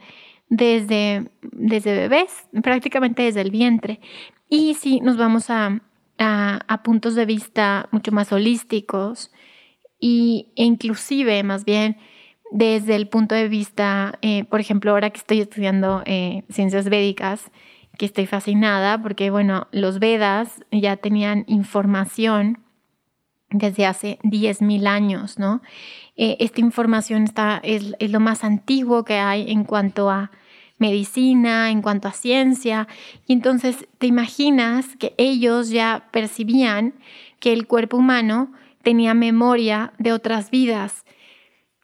desde, 0.48 1.30
desde 1.40 1.94
bebés, 1.94 2.46
prácticamente 2.62 3.22
desde 3.22 3.40
el 3.40 3.50
vientre. 3.50 4.00
Y 4.48 4.74
si 4.74 5.00
nos 5.00 5.16
vamos 5.16 5.50
a, 5.50 5.80
puntos 6.82 7.14
de 7.14 7.26
vista 7.26 7.88
mucho 7.90 8.12
más 8.12 8.32
holísticos 8.32 9.30
y, 10.00 10.52
e 10.56 10.64
inclusive 10.64 11.42
más 11.42 11.64
bien 11.64 11.96
desde 12.50 12.94
el 12.94 13.08
punto 13.08 13.34
de 13.34 13.48
vista, 13.48 14.18
eh, 14.22 14.44
por 14.44 14.60
ejemplo, 14.60 14.92
ahora 14.92 15.10
que 15.10 15.18
estoy 15.18 15.40
estudiando 15.40 16.02
eh, 16.06 16.44
ciencias 16.48 16.88
védicas, 16.88 17.50
que 17.98 18.06
estoy 18.06 18.26
fascinada 18.26 19.02
porque, 19.02 19.30
bueno, 19.30 19.66
los 19.72 19.98
Vedas 19.98 20.62
ya 20.70 20.96
tenían 20.96 21.44
información 21.48 22.58
desde 23.50 23.86
hace 23.86 24.18
10.000 24.22 24.86
años, 24.86 25.38
¿no? 25.38 25.62
Eh, 26.16 26.36
esta 26.40 26.60
información 26.60 27.24
está, 27.24 27.60
es, 27.62 27.94
lo 28.00 28.20
más 28.20 28.44
antiguo 28.44 29.04
que 29.04 29.14
hay 29.14 29.50
en 29.50 29.64
cuanto 29.64 30.10
a 30.10 30.30
medicina, 30.78 31.70
en 31.70 31.82
cuanto 31.82 32.08
a 32.08 32.12
ciencia. 32.12 32.88
Y 33.26 33.32
entonces 33.32 33.86
te 33.98 34.06
imaginas 34.06 34.96
que 34.96 35.14
ellos 35.16 35.70
ya 35.70 36.08
percibían 36.10 36.94
que 37.38 37.52
el 37.52 37.66
cuerpo 37.66 37.96
humano 37.96 38.52
tenía 38.82 39.14
memoria 39.14 39.92
de 39.98 40.12
otras 40.12 40.50
vidas. 40.50 41.04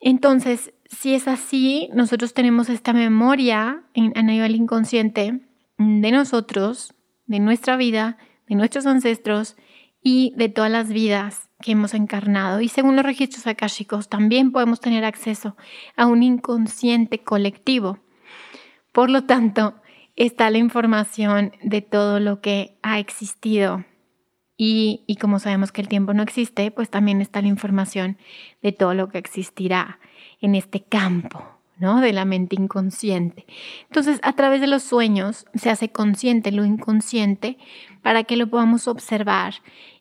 Entonces, 0.00 0.72
si 0.86 1.14
es 1.14 1.28
así, 1.28 1.88
nosotros 1.94 2.34
tenemos 2.34 2.68
esta 2.68 2.92
memoria 2.92 3.82
en, 3.94 4.16
a 4.16 4.22
nivel 4.22 4.56
inconsciente 4.56 5.40
de 5.78 6.10
nosotros, 6.10 6.94
de 7.26 7.38
nuestra 7.38 7.76
vida, 7.76 8.18
de 8.48 8.56
nuestros 8.56 8.86
ancestros 8.86 9.56
y 10.02 10.34
de 10.36 10.48
todas 10.48 10.70
las 10.70 10.88
vidas 10.88 11.51
que 11.62 11.72
hemos 11.72 11.94
encarnado. 11.94 12.60
Y 12.60 12.68
según 12.68 12.96
los 12.96 13.04
registros 13.06 13.46
akáshicos, 13.46 14.10
también 14.10 14.52
podemos 14.52 14.80
tener 14.80 15.06
acceso 15.06 15.56
a 15.96 16.04
un 16.06 16.22
inconsciente 16.22 17.22
colectivo. 17.22 18.00
Por 18.92 19.08
lo 19.08 19.24
tanto, 19.24 19.76
está 20.14 20.50
la 20.50 20.58
información 20.58 21.52
de 21.62 21.80
todo 21.80 22.20
lo 22.20 22.42
que 22.42 22.78
ha 22.82 22.98
existido. 22.98 23.86
Y, 24.58 25.04
y 25.06 25.16
como 25.16 25.38
sabemos 25.38 25.72
que 25.72 25.80
el 25.80 25.88
tiempo 25.88 26.12
no 26.12 26.22
existe, 26.22 26.70
pues 26.70 26.90
también 26.90 27.22
está 27.22 27.40
la 27.40 27.48
información 27.48 28.18
de 28.60 28.72
todo 28.72 28.92
lo 28.92 29.08
que 29.08 29.16
existirá 29.16 29.98
en 30.42 30.54
este 30.54 30.84
campo 30.84 31.51
¿no? 31.78 32.00
De 32.00 32.12
la 32.12 32.24
mente 32.24 32.56
inconsciente. 32.56 33.46
Entonces, 33.88 34.20
a 34.22 34.32
través 34.34 34.60
de 34.60 34.66
los 34.66 34.82
sueños 34.82 35.46
se 35.54 35.70
hace 35.70 35.90
consciente 35.90 36.52
lo 36.52 36.64
inconsciente 36.64 37.58
para 38.02 38.24
que 38.24 38.36
lo 38.36 38.48
podamos 38.48 38.88
observar 38.88 39.54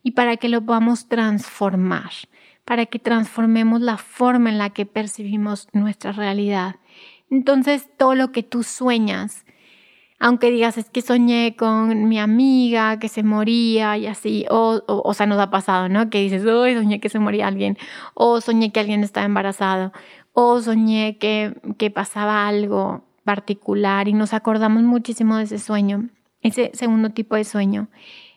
y 0.03 0.11
para 0.11 0.37
que 0.37 0.49
lo 0.49 0.61
podamos 0.61 1.07
transformar, 1.07 2.11
para 2.65 2.85
que 2.85 2.99
transformemos 2.99 3.81
la 3.81 3.97
forma 3.97 4.49
en 4.49 4.57
la 4.57 4.71
que 4.71 4.85
percibimos 4.85 5.67
nuestra 5.73 6.11
realidad. 6.11 6.75
Entonces, 7.29 7.89
todo 7.97 8.15
lo 8.15 8.31
que 8.31 8.43
tú 8.43 8.63
sueñas, 8.63 9.45
aunque 10.19 10.51
digas 10.51 10.77
es 10.77 10.89
que 10.89 11.01
soñé 11.01 11.55
con 11.57 12.07
mi 12.07 12.19
amiga 12.19 12.99
que 12.99 13.07
se 13.07 13.23
moría 13.23 13.97
y 13.97 14.05
así, 14.05 14.45
o, 14.49 14.83
o, 14.85 15.13
sea, 15.13 15.25
nos 15.25 15.39
ha 15.39 15.49
pasado, 15.49 15.89
¿no? 15.89 16.09
Que 16.09 16.19
dices, 16.19 16.45
hoy 16.45 16.75
soñé 16.75 16.99
que 16.99 17.09
se 17.09 17.19
moría 17.19 17.47
alguien, 17.47 17.77
o 18.13 18.41
soñé 18.41 18.71
que 18.71 18.79
alguien 18.79 19.03
estaba 19.03 19.25
embarazado, 19.25 19.93
o 20.33 20.61
soñé 20.61 21.17
que, 21.17 21.55
que 21.77 21.91
pasaba 21.91 22.47
algo 22.47 23.03
particular 23.23 24.07
y 24.07 24.13
nos 24.13 24.33
acordamos 24.33 24.83
muchísimo 24.83 25.37
de 25.37 25.43
ese 25.43 25.59
sueño, 25.59 26.09
ese 26.41 26.71
segundo 26.73 27.11
tipo 27.11 27.35
de 27.35 27.43
sueño. 27.43 27.89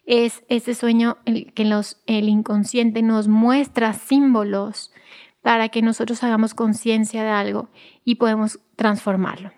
Es 0.07 0.45
ese 0.49 0.75
sueño 0.75 1.17
que 1.25 1.63
el 2.07 2.29
inconsciente 2.29 3.01
nos 3.01 3.27
muestra 3.27 3.95
símbolos 3.95 4.93
para 5.41 5.69
que 5.71 5.83
nosotros 5.83 6.23
hagamos 6.23 6.55
conciencia 6.55 7.23
de 7.23 7.31
algo 7.31 7.69
y 8.05 8.17
podemos 8.17 8.61
transformarlo. 8.77 9.53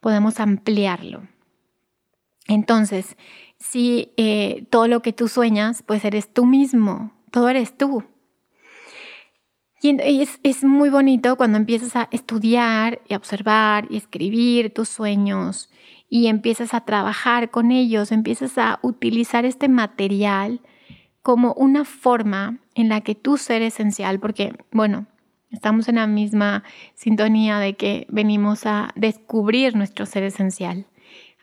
Podemos 0.00 0.40
ampliarlo. 0.40 1.22
Entonces, 2.48 3.16
si 3.58 4.12
eh, 4.16 4.66
todo 4.70 4.88
lo 4.88 5.02
que 5.02 5.12
tú 5.12 5.28
sueñas, 5.28 5.82
pues 5.82 6.04
eres 6.04 6.32
tú 6.32 6.46
mismo, 6.46 7.12
todo 7.30 7.48
eres 7.48 7.76
tú. 7.76 8.04
Y 9.88 10.28
es, 10.42 10.64
muy 10.64 10.90
bonito 10.90 11.36
cuando 11.36 11.58
empiezas 11.58 11.94
a 11.94 12.08
estudiar 12.10 13.00
y 13.08 13.14
observar 13.14 13.86
y 13.88 13.96
escribir 13.96 14.74
tus 14.74 14.88
sueños 14.88 15.70
y 16.08 16.26
empiezas 16.26 16.74
a 16.74 16.80
trabajar 16.80 17.52
con 17.52 17.70
ellos, 17.70 18.10
empiezas 18.10 18.58
a 18.58 18.80
utilizar 18.82 19.44
este 19.44 19.68
material 19.68 20.60
como 21.22 21.52
una 21.52 21.84
forma 21.84 22.58
en 22.74 22.88
la 22.88 23.00
que 23.02 23.14
tu 23.14 23.36
ser 23.36 23.62
esencial, 23.62 24.18
porque, 24.18 24.54
bueno, 24.72 25.06
estamos 25.52 25.88
en 25.88 25.96
la 25.96 26.08
misma 26.08 26.64
sintonía 26.94 27.60
de 27.60 27.76
que 27.76 28.08
venimos 28.10 28.66
a 28.66 28.92
descubrir 28.96 29.76
nuestro 29.76 30.04
ser 30.04 30.24
esencial 30.24 30.86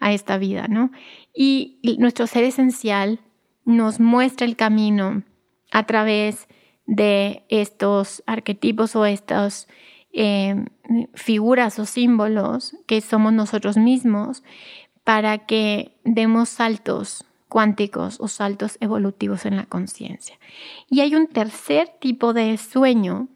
a 0.02 0.12
esta 0.12 0.38
vida, 0.38 0.68
¿no? 0.68 0.92
Y 1.34 1.80
nuestro 1.98 2.28
ser 2.28 2.44
esencial 2.44 3.22
nos 3.64 4.02
muestra 4.02 4.46
el 4.46 4.58
camino 4.58 5.24
a 5.72 5.86
través 5.86 6.50
de 6.50 6.63
estos 6.88 8.24
arquetipos 8.26 8.96
o 8.96 9.06
estas 9.06 9.68
eh, 10.12 10.66
figuras 11.14 11.80
o 11.80 11.86
símbolos 11.86 12.76
que 12.86 13.02
somos 13.02 13.34
nosotros 13.34 13.78
mismos 13.78 14.44
para 15.04 15.40
que 15.40 15.98
demos 16.04 16.50
saltos 16.50 17.26
cuánticos 17.48 18.20
o 18.20 18.28
saltos 18.28 18.78
evolutivos 18.82 19.46
en 19.46 19.58
la 19.58 19.66
conciencia. 19.66 20.38
Y 20.90 21.02
hay 21.02 21.16
un 21.16 21.28
tercer 21.28 21.90
tipo 22.00 22.34
de 22.34 22.58
sueño 22.58 23.28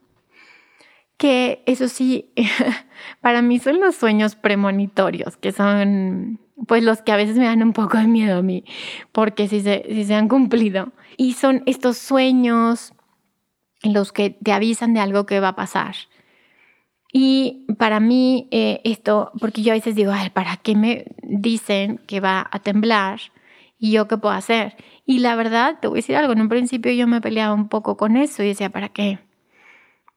que 1.17 1.63
eso 1.65 1.87
sí, 1.87 2.31
para 3.21 3.41
mí 3.41 3.59
son 3.59 3.79
los 3.79 3.95
sueños 3.95 4.35
premonitorios, 4.35 5.37
que 5.37 5.51
son 5.51 6.39
pues 6.67 6.83
los 6.83 7.01
que 7.01 7.11
a 7.11 7.15
veces 7.15 7.37
me 7.37 7.45
dan 7.45 7.61
un 7.61 7.73
poco 7.73 7.97
de 7.97 8.07
miedo 8.07 8.39
a 8.39 8.41
mí, 8.41 8.63
porque 9.11 9.47
si 9.47 9.61
se, 9.61 9.85
si 9.87 10.05
se 10.05 10.15
han 10.15 10.27
cumplido. 10.27 10.91
Y 11.15 11.33
son 11.33 11.63
estos 11.65 11.97
sueños 11.97 12.93
los 13.83 14.11
que 14.11 14.31
te 14.31 14.51
avisan 14.51 14.93
de 14.93 14.99
algo 14.99 15.25
que 15.25 15.39
va 15.39 15.49
a 15.49 15.55
pasar. 15.55 15.95
Y 17.11 17.65
para 17.77 17.99
mí 17.99 18.47
eh, 18.51 18.81
esto, 18.83 19.31
porque 19.39 19.61
yo 19.61 19.71
a 19.71 19.75
veces 19.75 19.95
digo, 19.95 20.11
¿para 20.33 20.57
qué 20.57 20.75
me 20.75 21.05
dicen 21.23 21.99
que 22.05 22.19
va 22.19 22.47
a 22.51 22.59
temblar? 22.59 23.19
¿Y 23.79 23.91
yo 23.91 24.07
qué 24.07 24.17
puedo 24.17 24.33
hacer? 24.33 24.75
Y 25.05 25.19
la 25.19 25.35
verdad, 25.35 25.79
te 25.79 25.87
voy 25.87 25.97
a 25.97 26.01
decir 26.01 26.15
algo, 26.15 26.33
en 26.33 26.41
un 26.41 26.49
principio 26.49 26.91
yo 26.91 27.07
me 27.07 27.21
peleaba 27.21 27.53
un 27.53 27.69
poco 27.69 27.95
con 27.95 28.17
eso 28.17 28.43
y 28.43 28.47
decía, 28.47 28.69
¿para 28.69 28.89
qué? 28.89 29.19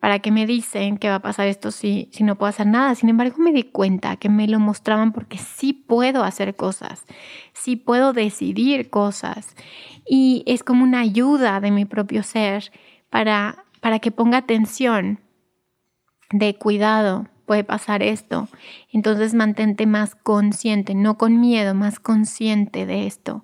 ¿Para 0.00 0.18
qué 0.18 0.30
me 0.30 0.46
dicen 0.46 0.96
que 0.96 1.10
va 1.10 1.16
a 1.16 1.22
pasar 1.22 1.46
esto 1.46 1.70
si, 1.70 2.08
si 2.10 2.24
no 2.24 2.36
puedo 2.36 2.48
hacer 2.48 2.66
nada? 2.66 2.94
Sin 2.94 3.10
embargo, 3.10 3.36
me 3.38 3.52
di 3.52 3.64
cuenta 3.64 4.16
que 4.16 4.30
me 4.30 4.48
lo 4.48 4.58
mostraban 4.58 5.12
porque 5.12 5.36
sí 5.36 5.74
puedo 5.74 6.24
hacer 6.24 6.56
cosas, 6.56 7.04
sí 7.52 7.76
puedo 7.76 8.14
decidir 8.14 8.88
cosas. 8.88 9.54
Y 10.08 10.42
es 10.46 10.64
como 10.64 10.84
una 10.84 11.00
ayuda 11.00 11.60
de 11.60 11.70
mi 11.70 11.84
propio 11.84 12.22
ser 12.22 12.72
para, 13.10 13.64
para 13.80 13.98
que 13.98 14.10
ponga 14.10 14.38
atención 14.38 15.20
de 16.32 16.54
cuidado, 16.54 17.28
puede 17.46 17.64
pasar 17.64 18.02
esto. 18.02 18.48
Entonces 18.92 19.34
mantente 19.34 19.86
más 19.86 20.14
consciente, 20.14 20.94
no 20.94 21.18
con 21.18 21.40
miedo, 21.40 21.74
más 21.74 21.98
consciente 21.98 22.86
de 22.86 23.06
esto. 23.06 23.42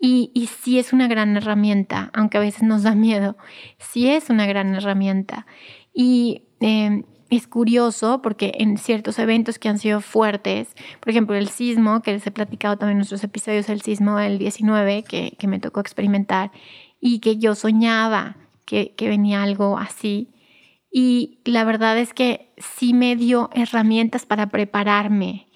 Y, 0.00 0.30
y 0.34 0.46
sí 0.46 0.78
es 0.78 0.92
una 0.92 1.08
gran 1.08 1.36
herramienta, 1.36 2.10
aunque 2.14 2.38
a 2.38 2.40
veces 2.40 2.62
nos 2.62 2.84
da 2.84 2.94
miedo, 2.94 3.36
sí 3.78 4.08
es 4.08 4.30
una 4.30 4.46
gran 4.46 4.74
herramienta. 4.74 5.46
Y 5.92 6.44
em, 6.60 7.04
es 7.28 7.46
curioso 7.46 8.22
porque 8.22 8.52
en 8.58 8.78
ciertos 8.78 9.18
eventos 9.18 9.58
que 9.58 9.68
han 9.68 9.78
sido 9.78 10.00
fuertes, 10.00 10.74
por 11.00 11.10
ejemplo 11.10 11.36
el 11.36 11.48
sismo, 11.48 12.02
que 12.02 12.12
les 12.12 12.26
he 12.26 12.30
platicado 12.30 12.76
también 12.76 12.92
en 12.92 12.98
nuestros 12.98 13.24
episodios, 13.24 13.68
el 13.68 13.82
sismo 13.82 14.16
del 14.16 14.38
19 14.38 15.04
que, 15.04 15.36
que 15.38 15.46
me 15.46 15.58
tocó 15.58 15.80
experimentar 15.80 16.50
y 17.00 17.20
que 17.20 17.38
yo 17.38 17.54
soñaba 17.54 18.36
que, 18.70 18.94
que 18.94 19.08
venía 19.08 19.42
algo 19.42 19.78
así. 19.78 20.28
Y 20.92 21.40
la 21.44 21.64
verdad 21.64 21.98
es 21.98 22.14
que 22.14 22.52
sí 22.56 22.94
me 22.94 23.16
dio 23.16 23.50
herramientas 23.52 24.26
para 24.26 24.46
prepararme. 24.48 25.48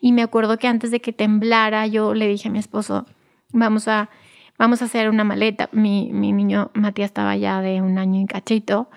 Y 0.00 0.10
me 0.10 0.22
acuerdo 0.22 0.58
que 0.58 0.66
antes 0.66 0.90
de 0.90 1.00
que 1.00 1.12
temblara, 1.12 1.86
yo 1.86 2.12
le 2.12 2.26
dije 2.26 2.48
a 2.48 2.50
mi 2.50 2.58
esposo, 2.58 3.06
vamos 3.52 3.86
a, 3.86 4.10
vamos 4.58 4.82
a 4.82 4.86
hacer 4.86 5.08
una 5.08 5.22
maleta. 5.22 5.68
Mi, 5.70 6.10
mi 6.12 6.32
niño 6.32 6.72
Matías 6.74 7.10
estaba 7.10 7.36
ya 7.36 7.60
de 7.60 7.82
un 7.82 7.98
año 7.98 8.20
y 8.20 8.26
cachito 8.26 8.90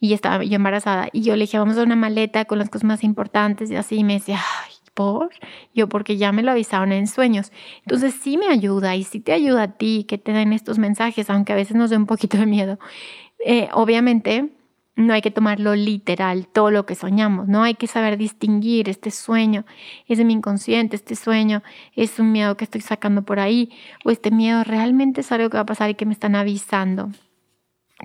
y 0.00 0.12
estaba 0.12 0.42
yo 0.42 0.56
embarazada. 0.56 1.08
Y 1.12 1.22
yo 1.22 1.36
le 1.36 1.42
dije, 1.42 1.60
vamos 1.60 1.78
a 1.78 1.84
una 1.84 1.94
maleta 1.94 2.44
con 2.44 2.58
las 2.58 2.70
cosas 2.70 2.84
más 2.84 3.04
importantes 3.04 3.70
y 3.70 3.76
así. 3.76 4.02
Me 4.02 4.14
decía, 4.14 4.40
ay, 4.64 4.72
¿por? 4.96 5.30
Yo, 5.74 5.88
porque 5.88 6.16
ya 6.16 6.32
me 6.32 6.42
lo 6.42 6.50
avisaron 6.50 6.90
en 6.90 7.06
sueños. 7.06 7.52
Entonces 7.82 8.14
sí 8.14 8.38
me 8.38 8.48
ayuda 8.48 8.96
y 8.96 9.04
sí 9.04 9.20
te 9.20 9.32
ayuda 9.32 9.62
a 9.64 9.72
ti 9.72 10.06
que 10.08 10.16
te 10.16 10.32
den 10.32 10.54
estos 10.54 10.78
mensajes, 10.78 11.28
aunque 11.28 11.52
a 11.52 11.56
veces 11.56 11.76
nos 11.76 11.90
dé 11.90 11.96
un 11.98 12.06
poquito 12.06 12.38
de 12.38 12.46
miedo. 12.46 12.78
Eh, 13.44 13.68
obviamente 13.72 14.50
no 14.96 15.12
hay 15.12 15.20
que 15.20 15.30
tomarlo 15.30 15.74
literal, 15.74 16.48
todo 16.48 16.70
lo 16.70 16.86
que 16.86 16.94
soñamos, 16.94 17.46
no 17.46 17.62
hay 17.62 17.74
que 17.74 17.86
saber 17.86 18.16
distinguir 18.16 18.88
este 18.88 19.10
sueño, 19.10 19.66
es 20.08 20.16
de 20.16 20.24
mi 20.24 20.32
inconsciente, 20.32 20.96
este 20.96 21.14
sueño 21.14 21.62
es 21.94 22.18
un 22.18 22.32
miedo 22.32 22.56
que 22.56 22.64
estoy 22.64 22.80
sacando 22.80 23.22
por 23.22 23.38
ahí, 23.38 23.70
o 24.04 24.10
este 24.10 24.30
miedo 24.30 24.64
realmente 24.64 25.20
es 25.20 25.30
algo 25.30 25.50
que 25.50 25.58
va 25.58 25.64
a 25.64 25.66
pasar 25.66 25.90
y 25.90 25.94
que 25.94 26.06
me 26.06 26.14
están 26.14 26.34
avisando. 26.34 27.10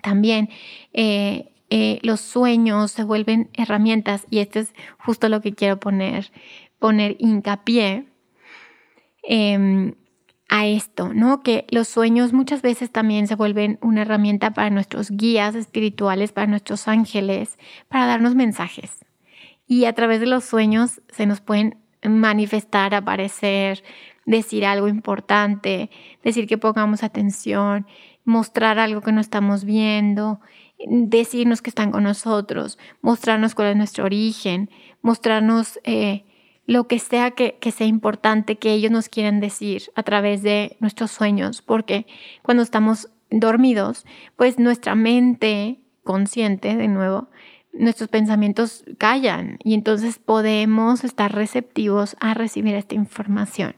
También 0.03 0.49
eh, 0.91 1.53
eh, 1.69 1.99
los 2.03 2.19
sueños 2.19 2.91
se 2.91 3.05
vuelven 3.05 3.49
herramientas 3.53 4.25
y 4.29 4.39
esto 4.39 4.59
es 4.59 4.73
justo 4.97 5.29
lo 5.29 5.39
que 5.39 5.53
quiero 5.53 5.79
poner, 5.79 6.29
poner 6.81 7.15
hincapié 7.19 8.07
em, 9.21 9.93
a 10.49 10.65
esto, 10.65 11.13
¿no? 11.13 11.43
Que 11.43 11.67
los 11.69 11.87
sueños 11.87 12.33
muchas 12.33 12.63
veces 12.63 12.91
también 12.91 13.27
se 13.27 13.35
vuelven 13.35 13.77
una 13.83 14.01
herramienta 14.01 14.51
para 14.51 14.71
nuestros 14.71 15.11
guías 15.11 15.53
espirituales, 15.53 16.31
para 16.31 16.47
nuestros 16.47 16.87
ángeles, 16.87 17.59
para 17.87 18.07
darnos 18.07 18.33
mensajes. 18.33 19.05
Y 19.67 19.85
a 19.85 19.93
través 19.93 20.19
de 20.21 20.25
los 20.25 20.43
sueños 20.43 21.01
se 21.09 21.27
nos 21.27 21.39
pueden 21.39 21.77
manifestar, 22.03 22.95
aparecer, 22.95 23.83
decir 24.25 24.65
algo 24.65 24.87
importante, 24.87 25.91
decir 26.23 26.47
que 26.47 26.57
pongamos 26.57 27.03
atención, 27.03 27.85
mostrar 28.25 28.79
algo 28.79 29.01
que 29.01 29.11
no 29.11 29.21
estamos 29.21 29.65
viendo, 29.65 30.39
decirnos 30.87 31.61
que 31.61 31.69
están 31.69 31.91
con 31.91 32.03
nosotros, 32.05 32.79
mostrarnos 33.03 33.53
cuál 33.53 33.69
es 33.69 33.77
nuestro 33.77 34.05
origen, 34.05 34.71
mostrarnos 35.03 35.79
eh, 35.83 36.25
lo 36.65 36.87
que 36.87 36.99
sea 36.99 37.31
que, 37.31 37.57
que, 37.59 37.71
sea 37.71 37.87
importante 37.87 38.57
que 38.57 38.73
ellos 38.73 38.91
nos 38.91 39.09
quieren 39.09 39.39
decir 39.39 39.91
a 39.95 40.03
través 40.03 40.41
de 40.43 40.77
nuestros 40.79 41.11
sueños, 41.11 41.61
porque 41.61 42.05
cuando 42.43 42.63
estamos 42.63 43.09
dormidos, 43.29 44.05
pues 44.35 44.59
nuestra 44.59 44.95
mente 44.95 45.79
consciente, 46.03 46.75
de 46.75 46.87
nuevo, 46.87 47.29
nuestros 47.73 48.09
pensamientos 48.09 48.83
callan 48.97 49.57
y 49.63 49.73
entonces 49.73 50.19
podemos 50.19 51.03
estar 51.03 51.33
receptivos 51.33 52.15
a 52.19 52.33
recibir 52.33 52.75
esta 52.75 52.95
información. 52.95 53.75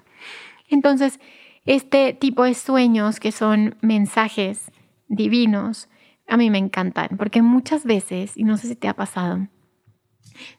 Entonces, 0.70 1.20
este 1.66 2.14
tipo 2.14 2.44
de 2.44 2.56
sueños 2.56 3.20
que 3.20 3.32
son 3.32 3.76
mensajes 3.82 4.72
divinos, 5.08 5.90
a 6.28 6.38
mí 6.38 6.50
me 6.50 6.58
encantan, 6.58 7.10
porque 7.18 7.42
muchas 7.42 7.86
veces, 7.86 8.36
y 8.36 8.44
no 8.44 8.58
sé 8.58 8.68
si 8.68 8.76
te 8.76 8.88
ha 8.88 8.96
pasado, 8.96 9.48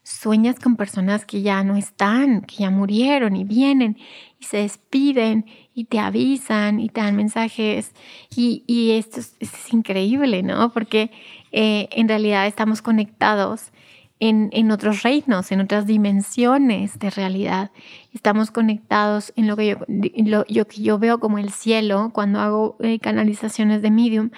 sueñas 0.02 0.58
con 0.58 0.76
personas 0.76 1.24
que 1.24 1.42
ya 1.42 1.64
no 1.64 1.76
están, 1.76 2.42
que 2.42 2.56
ya 2.56 2.70
murieron 2.70 3.36
y 3.36 3.44
vienen 3.44 3.96
y 4.38 4.44
se 4.44 4.58
despiden 4.58 5.46
y 5.74 5.84
te 5.84 5.98
avisan 5.98 6.80
y 6.80 6.88
te 6.88 7.00
dan 7.00 7.16
mensajes. 7.16 7.92
Y, 8.34 8.92
esto 8.92 9.20
es, 9.20 9.72
increíble, 9.72 10.42
¿no? 10.42 10.72
Porque 10.72 11.10
eh, 11.52 11.88
en 11.92 12.08
realidad 12.08 12.46
estamos 12.46 12.82
conectados 12.82 13.72
en, 14.20 14.70
otros 14.70 15.02
reinos, 15.02 15.52
en 15.52 15.60
otras 15.60 15.86
dimensiones 15.86 16.98
de 16.98 17.10
realidad. 17.10 17.70
Estamos 18.12 18.50
conectados 18.50 19.32
en 19.36 19.46
lo 19.46 19.56
que 19.56 19.68
yo, 19.68 20.44
lo, 20.48 20.66
que 20.66 20.82
yo 20.82 20.98
veo 20.98 21.18
como 21.18 21.38
el 21.38 21.50
cielo 21.50 22.10
cuando 22.14 22.40
hago 22.40 22.76
eh, 22.80 22.98
canalizaciones 23.00 23.82
de 23.82 23.90
medium 23.90 24.30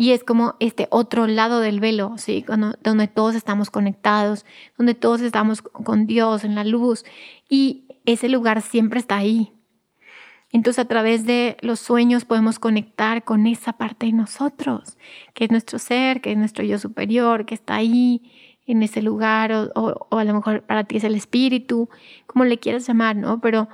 y 0.00 0.12
es 0.12 0.22
como 0.22 0.54
este 0.60 0.86
otro 0.90 1.26
lado 1.26 1.58
del 1.58 1.80
velo, 1.80 2.14
¿sí? 2.18 2.44
donde 2.82 3.08
todos 3.08 3.34
estamos 3.34 3.68
conectados, 3.68 4.46
donde 4.78 4.94
todos 4.94 5.20
estamos 5.20 5.60
con 5.60 6.06
Dios 6.06 6.44
en 6.44 6.54
la 6.54 6.62
luz 6.62 7.04
y 7.48 7.84
ese 8.06 8.28
lugar 8.28 8.62
siempre 8.62 9.00
está 9.00 9.16
ahí. 9.16 9.52
Entonces 10.52 10.78
a 10.78 10.88
través 10.88 11.26
de 11.26 11.56
los 11.62 11.80
sueños 11.80 12.24
podemos 12.24 12.60
conectar 12.60 13.24
con 13.24 13.48
esa 13.48 13.72
parte 13.72 14.06
de 14.06 14.12
nosotros, 14.12 14.96
que 15.34 15.46
es 15.46 15.50
nuestro 15.50 15.80
ser, 15.80 16.20
que 16.20 16.30
es 16.30 16.38
nuestro 16.38 16.64
yo 16.64 16.78
superior, 16.78 17.44
que 17.44 17.56
está 17.56 17.74
ahí 17.74 18.32
en 18.66 18.84
ese 18.84 19.02
lugar, 19.02 19.52
o, 19.52 19.72
o, 19.74 20.16
a 20.16 20.22
lo 20.22 20.32
mejor 20.32 20.62
para 20.62 20.84
ti 20.84 20.98
es 20.98 21.04
el 21.04 21.16
espíritu, 21.16 21.88
como 22.28 22.44
le 22.44 22.58
quieras 22.58 22.86
llamar, 22.86 23.16
¿no? 23.16 23.40
Pero 23.40 23.68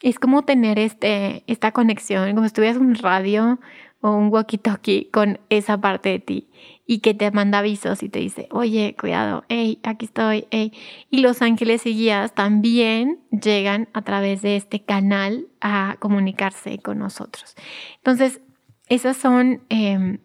es 0.00 0.18
como 0.18 0.42
tener 0.42 0.80
este, 0.80 1.44
esta 1.46 1.70
conexión, 1.70 2.28
como 2.30 2.42
si 2.42 2.46
estuvieras 2.48 2.78
en 2.78 2.86
un 2.86 2.94
radio 2.96 3.60
o 4.02 4.10
un 4.10 4.30
walkie-talkie 4.30 5.10
con 5.10 5.40
esa 5.48 5.80
parte 5.80 6.10
de 6.10 6.18
ti 6.18 6.48
y 6.86 6.98
que 6.98 7.14
te 7.14 7.30
manda 7.30 7.58
avisos 7.58 8.02
y 8.02 8.08
te 8.08 8.18
dice, 8.18 8.48
oye, 8.50 8.96
cuidado, 8.98 9.44
hey, 9.48 9.78
aquí 9.84 10.06
estoy, 10.06 10.46
hey. 10.50 10.72
Y 11.08 11.20
los 11.20 11.40
ángeles 11.40 11.86
y 11.86 11.94
guías 11.94 12.34
también 12.34 13.20
llegan 13.30 13.88
a 13.94 14.02
través 14.02 14.42
de 14.42 14.56
este 14.56 14.84
canal 14.84 15.46
a 15.60 15.96
comunicarse 16.00 16.78
con 16.78 16.98
nosotros. 16.98 17.54
Entonces, 17.98 18.40
esas 18.88 19.16
son 19.16 19.62
em, 19.68 20.18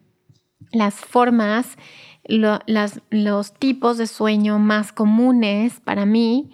las 0.71 0.95
formas, 0.95 1.77
los 2.25 3.53
tipos 3.53 3.97
de 3.97 4.07
sueño 4.07 4.57
más 4.59 4.91
comunes 4.91 5.79
para 5.79 6.05
mí 6.05 6.49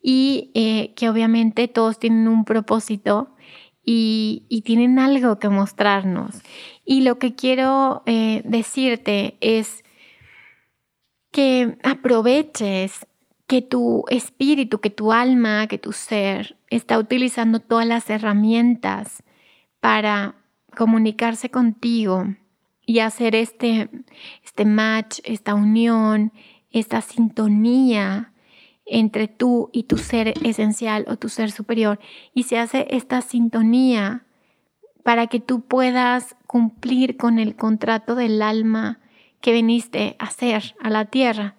y 0.00 0.52
eh, 0.54 0.94
que 0.94 1.10
obviamente 1.10 1.68
todos 1.68 1.98
tienen 1.98 2.28
un 2.28 2.44
propósito 2.44 3.34
y, 3.90 4.62
tienen 4.66 4.98
algo 4.98 5.38
que 5.38 5.48
mostrarnos. 5.48 6.42
Y 6.84 7.00
lo 7.00 7.18
que 7.18 7.34
quiero 7.34 8.02
eh, 8.04 8.42
decirte 8.44 9.38
es 9.40 9.82
que 11.30 11.78
aproveches 11.82 13.06
que 13.46 13.62
tu 13.62 14.04
espíritu, 14.10 14.80
que 14.80 14.90
tu 14.90 15.10
alma, 15.10 15.68
que 15.68 15.78
tu 15.78 15.92
ser 15.92 16.58
está 16.68 16.98
utilizando 16.98 17.60
todas 17.60 17.86
las 17.86 18.10
herramientas 18.10 19.22
para 19.80 20.34
comunicarse 20.76 21.50
contigo 21.50 22.26
y 22.84 22.98
hacer 22.98 23.34
este, 23.34 23.88
este 24.44 24.66
match, 24.66 25.20
esta 25.24 25.54
unión, 25.54 26.32
esta 26.70 27.00
sintonía 27.00 28.34
entre 28.90 29.28
tú 29.28 29.70
y 29.72 29.84
tu 29.84 29.98
ser 29.98 30.34
esencial 30.42 31.04
o 31.08 31.16
tu 31.16 31.28
ser 31.28 31.50
superior. 31.50 31.98
Y 32.34 32.44
se 32.44 32.58
hace 32.58 32.86
esta 32.90 33.20
sintonía 33.20 34.24
para 35.02 35.26
que 35.26 35.40
tú 35.40 35.62
puedas 35.62 36.36
cumplir 36.46 37.16
con 37.16 37.38
el 37.38 37.56
contrato 37.56 38.14
del 38.14 38.42
alma 38.42 39.00
que 39.40 39.52
viniste 39.52 40.16
a 40.18 40.24
hacer 40.24 40.74
a 40.82 40.90
la 40.90 41.06
tierra. 41.06 41.54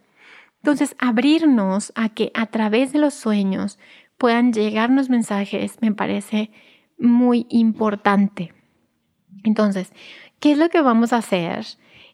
Entonces, 0.62 0.96
abrirnos 1.00 1.94
a 1.96 2.10
que 2.10 2.32
a 2.34 2.48
través 2.48 2.92
de 2.92 3.00
los 3.00 3.14
sueños 3.14 3.80
puedan 4.18 4.52
llegarnos 4.52 5.10
mensajes 5.10 5.78
me 5.82 5.94
parece 5.94 6.52
muy 6.98 7.48
importante. 7.50 8.54
Entonces, 9.44 9.94
¿qué 10.40 10.52
es 10.52 10.58
lo 10.58 10.70
que 10.70 10.82
vamos 10.82 11.14
a 11.14 11.18
hacer? 11.18 11.66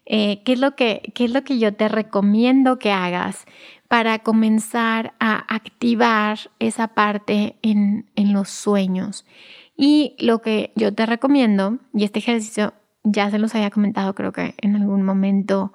Eh, 0.06 0.42
¿qué, 0.44 0.52
es 0.52 0.60
lo 0.60 0.76
que, 0.76 1.12
¿Qué 1.14 1.24
es 1.24 1.32
lo 1.32 1.42
que 1.42 1.58
yo 1.58 1.74
te 1.74 1.88
recomiendo 1.88 2.78
que 2.78 2.92
hagas 2.92 3.44
para 3.88 4.20
comenzar 4.20 5.14
a 5.18 5.52
activar 5.52 6.38
esa 6.60 6.88
parte 6.88 7.56
en, 7.62 8.08
en 8.14 8.32
los 8.32 8.48
sueños? 8.48 9.26
Y 9.76 10.16
lo 10.18 10.40
que 10.40 10.72
yo 10.76 10.94
te 10.94 11.04
recomiendo, 11.06 11.78
y 11.92 12.04
este 12.04 12.20
ejercicio 12.20 12.72
ya 13.02 13.30
se 13.30 13.38
los 13.38 13.54
había 13.54 13.70
comentado 13.70 14.14
creo 14.14 14.32
que 14.32 14.54
en 14.60 14.76
algún 14.76 15.02
momento 15.02 15.72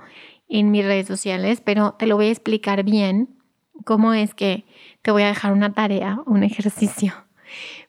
en 0.50 0.72
mis 0.72 0.84
redes 0.84 1.08
sociales, 1.08 1.62
pero 1.62 1.94
te 1.94 2.08
lo 2.08 2.15
voy 2.15 2.28
a 2.28 2.32
explicar 2.32 2.84
bien 2.84 3.30
cómo 3.86 4.13
es 4.13 4.34
que 4.34 4.65
te 5.02 5.12
voy 5.12 5.24
a 5.24 5.28
dejar 5.28 5.54
una 5.54 5.74
tarea, 5.74 6.20
un 6.26 6.44
ejercicio 6.44 7.13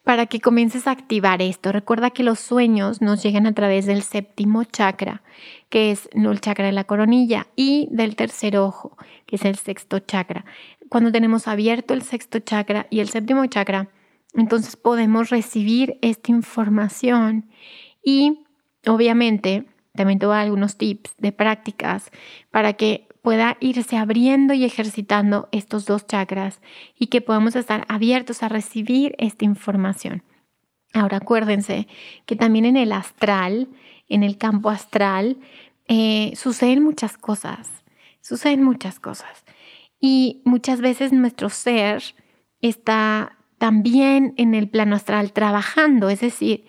para 0.04 0.26
que 0.26 0.40
comiences 0.40 0.86
a 0.86 0.92
activar 0.92 1.42
esto. 1.42 1.72
Recuerda 1.72 2.10
que 2.10 2.22
los 2.22 2.38
sueños 2.38 3.00
nos 3.00 3.22
llegan 3.22 3.46
a 3.46 3.54
través 3.54 3.86
del 3.86 4.02
séptimo 4.02 4.64
chakra, 4.64 5.22
que 5.68 5.90
es 5.90 6.08
el 6.12 6.40
chakra 6.40 6.66
de 6.66 6.72
la 6.72 6.84
coronilla, 6.84 7.46
y 7.56 7.88
del 7.90 8.16
tercer 8.16 8.56
ojo, 8.56 8.96
que 9.26 9.36
es 9.36 9.44
el 9.44 9.56
sexto 9.56 9.98
chakra. 9.98 10.44
Cuando 10.88 11.12
tenemos 11.12 11.48
abierto 11.48 11.94
el 11.94 12.02
sexto 12.02 12.38
chakra 12.38 12.86
y 12.90 13.00
el 13.00 13.08
séptimo 13.08 13.46
chakra, 13.46 13.88
entonces 14.34 14.76
podemos 14.76 15.30
recibir 15.30 15.98
esta 16.02 16.30
información 16.32 17.50
y 18.02 18.44
obviamente 18.86 19.66
también 19.94 20.18
te 20.18 20.26
algunos 20.26 20.76
tips 20.76 21.14
de 21.18 21.32
prácticas 21.32 22.10
para 22.50 22.72
que 22.74 23.08
pueda 23.22 23.56
irse 23.60 23.96
abriendo 23.96 24.52
y 24.52 24.64
ejercitando 24.64 25.48
estos 25.52 25.86
dos 25.86 26.06
chakras 26.06 26.60
y 26.98 27.06
que 27.06 27.20
podamos 27.20 27.56
estar 27.56 27.86
abiertos 27.88 28.42
a 28.42 28.48
recibir 28.48 29.14
esta 29.18 29.44
información. 29.44 30.24
Ahora 30.92 31.18
acuérdense 31.18 31.86
que 32.26 32.36
también 32.36 32.66
en 32.66 32.76
el 32.76 32.92
astral, 32.92 33.68
en 34.08 34.22
el 34.22 34.36
campo 34.36 34.68
astral, 34.68 35.38
eh, 35.88 36.32
suceden 36.36 36.82
muchas 36.82 37.16
cosas, 37.16 37.70
suceden 38.20 38.62
muchas 38.62 39.00
cosas. 39.00 39.44
Y 40.00 40.42
muchas 40.44 40.80
veces 40.80 41.12
nuestro 41.12 41.48
ser 41.48 42.02
está 42.60 43.38
también 43.58 44.34
en 44.36 44.54
el 44.54 44.68
plano 44.68 44.96
astral 44.96 45.32
trabajando, 45.32 46.10
es 46.10 46.20
decir, 46.20 46.64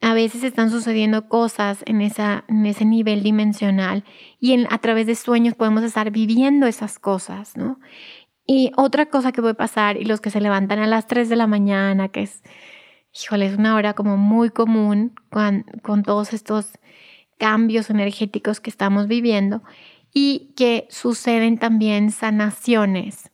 a 0.00 0.14
veces 0.14 0.42
están 0.44 0.70
sucediendo 0.70 1.28
cosas 1.28 1.82
en, 1.86 2.00
esa, 2.00 2.44
en 2.48 2.64
ese 2.64 2.84
nivel 2.84 3.22
dimensional 3.22 4.04
y 4.38 4.64
a 4.64 4.78
través 4.78 5.06
de 5.06 5.14
sueños 5.14 5.54
podemos 5.54 5.82
estar 5.82 6.10
viviendo 6.10 6.66
esas 6.66 6.98
cosas, 6.98 7.56
¿no? 7.56 7.78
Y 8.46 8.72
otra 8.76 9.06
cosa 9.06 9.30
que 9.30 9.42
puede 9.42 9.54
pasar, 9.54 9.96
y 9.96 10.04
los 10.04 10.20
que 10.20 10.30
se 10.30 10.40
levantan 10.40 10.80
a 10.80 10.86
las 10.86 11.06
3 11.06 11.28
de 11.28 11.36
la 11.36 11.46
mañana, 11.46 12.08
que 12.08 12.22
es, 12.22 12.42
híjole, 13.14 13.46
es 13.46 13.56
una 13.56 13.76
hora 13.76 13.94
como 13.94 14.16
muy 14.16 14.50
común 14.50 15.14
con, 15.30 15.64
con 15.82 16.02
todos 16.02 16.32
estos 16.32 16.72
cambios 17.38 17.90
energéticos 17.90 18.58
que 18.60 18.70
estamos 18.70 19.06
viviendo 19.06 19.62
y 20.12 20.52
que 20.56 20.88
suceden 20.90 21.58
también 21.58 22.10
sanaciones 22.10 23.30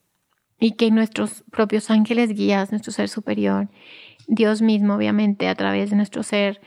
y 0.58 0.72
que 0.72 0.90
nuestros 0.90 1.44
propios 1.50 1.90
ángeles 1.90 2.34
guías, 2.34 2.70
nuestro 2.70 2.92
ser 2.92 3.08
superior, 3.08 3.68
Dios 4.26 4.62
mismo, 4.62 4.94
obviamente, 4.94 5.48
a 5.48 5.54
través 5.54 5.90
de 5.90 5.96
nuestro 5.96 6.22
ser, 6.22 6.60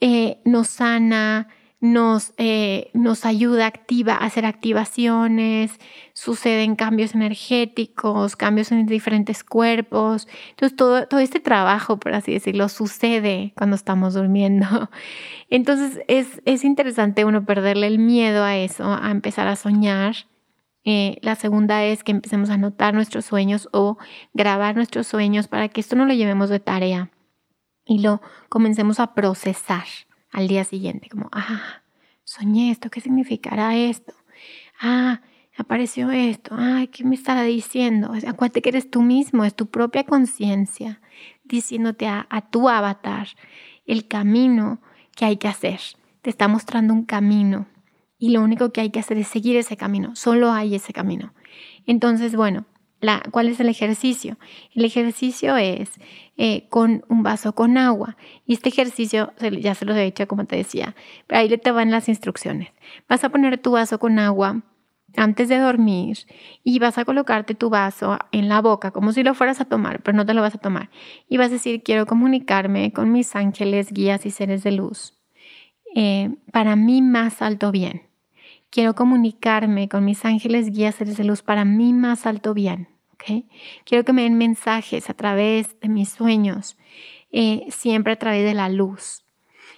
eh, 0.00 0.38
nos 0.44 0.68
sana, 0.68 1.48
nos, 1.80 2.32
eh, 2.38 2.90
nos 2.94 3.26
ayuda 3.26 3.66
activa, 3.66 4.14
a 4.14 4.24
hacer 4.24 4.46
activaciones, 4.46 5.78
suceden 6.14 6.76
cambios 6.76 7.14
energéticos, 7.14 8.36
cambios 8.36 8.72
en 8.72 8.86
diferentes 8.86 9.44
cuerpos. 9.44 10.26
Entonces, 10.50 10.76
todo, 10.76 11.06
todo 11.06 11.20
este 11.20 11.40
trabajo, 11.40 11.98
por 11.98 12.14
así 12.14 12.32
decirlo, 12.32 12.70
sucede 12.70 13.52
cuando 13.54 13.76
estamos 13.76 14.14
durmiendo. 14.14 14.90
Entonces, 15.50 16.00
es, 16.08 16.40
es 16.46 16.64
interesante 16.64 17.26
uno 17.26 17.44
perderle 17.44 17.86
el 17.86 17.98
miedo 17.98 18.44
a 18.44 18.56
eso, 18.56 18.84
a 18.90 19.10
empezar 19.10 19.46
a 19.46 19.56
soñar 19.56 20.16
eh, 20.84 21.18
la 21.22 21.34
segunda 21.34 21.84
es 21.84 22.04
que 22.04 22.12
empecemos 22.12 22.50
a 22.50 22.54
anotar 22.54 22.92
nuestros 22.92 23.24
sueños 23.24 23.68
o 23.72 23.96
grabar 24.34 24.76
nuestros 24.76 25.06
sueños 25.06 25.48
para 25.48 25.68
que 25.68 25.80
esto 25.80 25.96
no 25.96 26.04
lo 26.04 26.12
llevemos 26.12 26.50
de 26.50 26.60
tarea 26.60 27.10
y 27.86 28.00
lo 28.00 28.20
comencemos 28.48 29.00
a 29.00 29.14
procesar 29.14 29.84
al 30.30 30.48
día 30.48 30.64
siguiente, 30.64 31.08
como, 31.08 31.28
ah, 31.32 31.82
soñé 32.24 32.70
esto, 32.70 32.90
¿qué 32.90 33.00
significará 33.00 33.76
esto? 33.76 34.12
Ah, 34.80 35.22
apareció 35.56 36.10
esto, 36.10 36.54
ay, 36.58 36.88
¿qué 36.88 37.04
me 37.04 37.14
estará 37.14 37.44
diciendo? 37.44 38.12
Acuérdate 38.26 38.60
que 38.60 38.70
eres 38.70 38.90
tú 38.90 39.00
mismo, 39.00 39.44
es 39.44 39.54
tu 39.54 39.66
propia 39.66 40.04
conciencia 40.04 41.00
diciéndote 41.44 42.08
a, 42.08 42.26
a 42.28 42.50
tu 42.50 42.68
avatar 42.68 43.28
el 43.86 44.08
camino 44.08 44.80
que 45.14 45.24
hay 45.24 45.36
que 45.36 45.48
hacer. 45.48 45.80
Te 46.22 46.30
está 46.30 46.48
mostrando 46.48 46.92
un 46.92 47.04
camino 47.04 47.66
y 48.24 48.30
lo 48.30 48.40
único 48.40 48.72
que 48.72 48.80
hay 48.80 48.88
que 48.88 49.00
hacer 49.00 49.18
es 49.18 49.28
seguir 49.28 49.54
ese 49.54 49.76
camino, 49.76 50.16
solo 50.16 50.50
hay 50.50 50.74
ese 50.74 50.94
camino. 50.94 51.34
Entonces, 51.84 52.34
bueno, 52.34 52.64
la, 52.98 53.22
¿cuál 53.30 53.50
es 53.50 53.60
el 53.60 53.68
ejercicio? 53.68 54.38
El 54.74 54.86
ejercicio 54.86 55.58
es 55.58 55.90
eh, 56.38 56.66
con 56.70 57.04
un 57.10 57.22
vaso 57.22 57.54
con 57.54 57.76
agua. 57.76 58.16
Y 58.46 58.54
este 58.54 58.70
ejercicio, 58.70 59.34
ya 59.60 59.74
se 59.74 59.84
lo 59.84 59.94
he 59.94 60.06
hecho 60.06 60.26
como 60.26 60.46
te 60.46 60.56
decía, 60.56 60.96
pero 61.26 61.42
ahí 61.42 61.54
te 61.58 61.70
van 61.70 61.90
las 61.90 62.08
instrucciones. 62.08 62.70
Vas 63.10 63.24
a 63.24 63.28
poner 63.28 63.58
tu 63.58 63.72
vaso 63.72 63.98
con 63.98 64.18
agua 64.18 64.62
antes 65.16 65.50
de 65.50 65.58
dormir 65.58 66.16
y 66.62 66.78
vas 66.78 66.96
a 66.96 67.04
colocarte 67.04 67.54
tu 67.54 67.68
vaso 67.68 68.18
en 68.32 68.48
la 68.48 68.62
boca 68.62 68.90
como 68.90 69.12
si 69.12 69.22
lo 69.22 69.34
fueras 69.34 69.60
a 69.60 69.66
tomar, 69.66 70.02
pero 70.02 70.16
no 70.16 70.24
te 70.24 70.32
lo 70.32 70.40
vas 70.40 70.54
a 70.54 70.58
tomar. 70.58 70.88
Y 71.28 71.36
vas 71.36 71.48
a 71.48 71.58
decir, 71.60 71.82
quiero 71.82 72.06
comunicarme 72.06 72.90
con 72.90 73.12
mis 73.12 73.36
ángeles, 73.36 73.92
guías 73.92 74.24
y 74.24 74.30
seres 74.30 74.64
de 74.64 74.72
luz 74.72 75.14
eh, 75.94 76.34
para 76.52 76.74
mí 76.74 77.02
más 77.02 77.40
alto 77.40 77.70
bien. 77.70 78.02
Quiero 78.74 78.96
comunicarme 78.96 79.88
con 79.88 80.04
mis 80.04 80.24
ángeles 80.24 80.72
guías 80.72 80.96
seres 80.96 81.16
de 81.16 81.22
luz 81.22 81.42
para 81.42 81.64
mí 81.64 81.92
más 81.92 82.26
alto 82.26 82.54
bien. 82.54 82.88
Quiero 83.84 84.04
que 84.04 84.12
me 84.12 84.22
den 84.22 84.36
mensajes 84.36 85.08
a 85.08 85.14
través 85.14 85.78
de 85.78 85.88
mis 85.88 86.08
sueños, 86.08 86.76
eh, 87.30 87.66
siempre 87.70 88.14
a 88.14 88.18
través 88.18 88.44
de 88.44 88.52
la 88.52 88.68
luz 88.68 89.24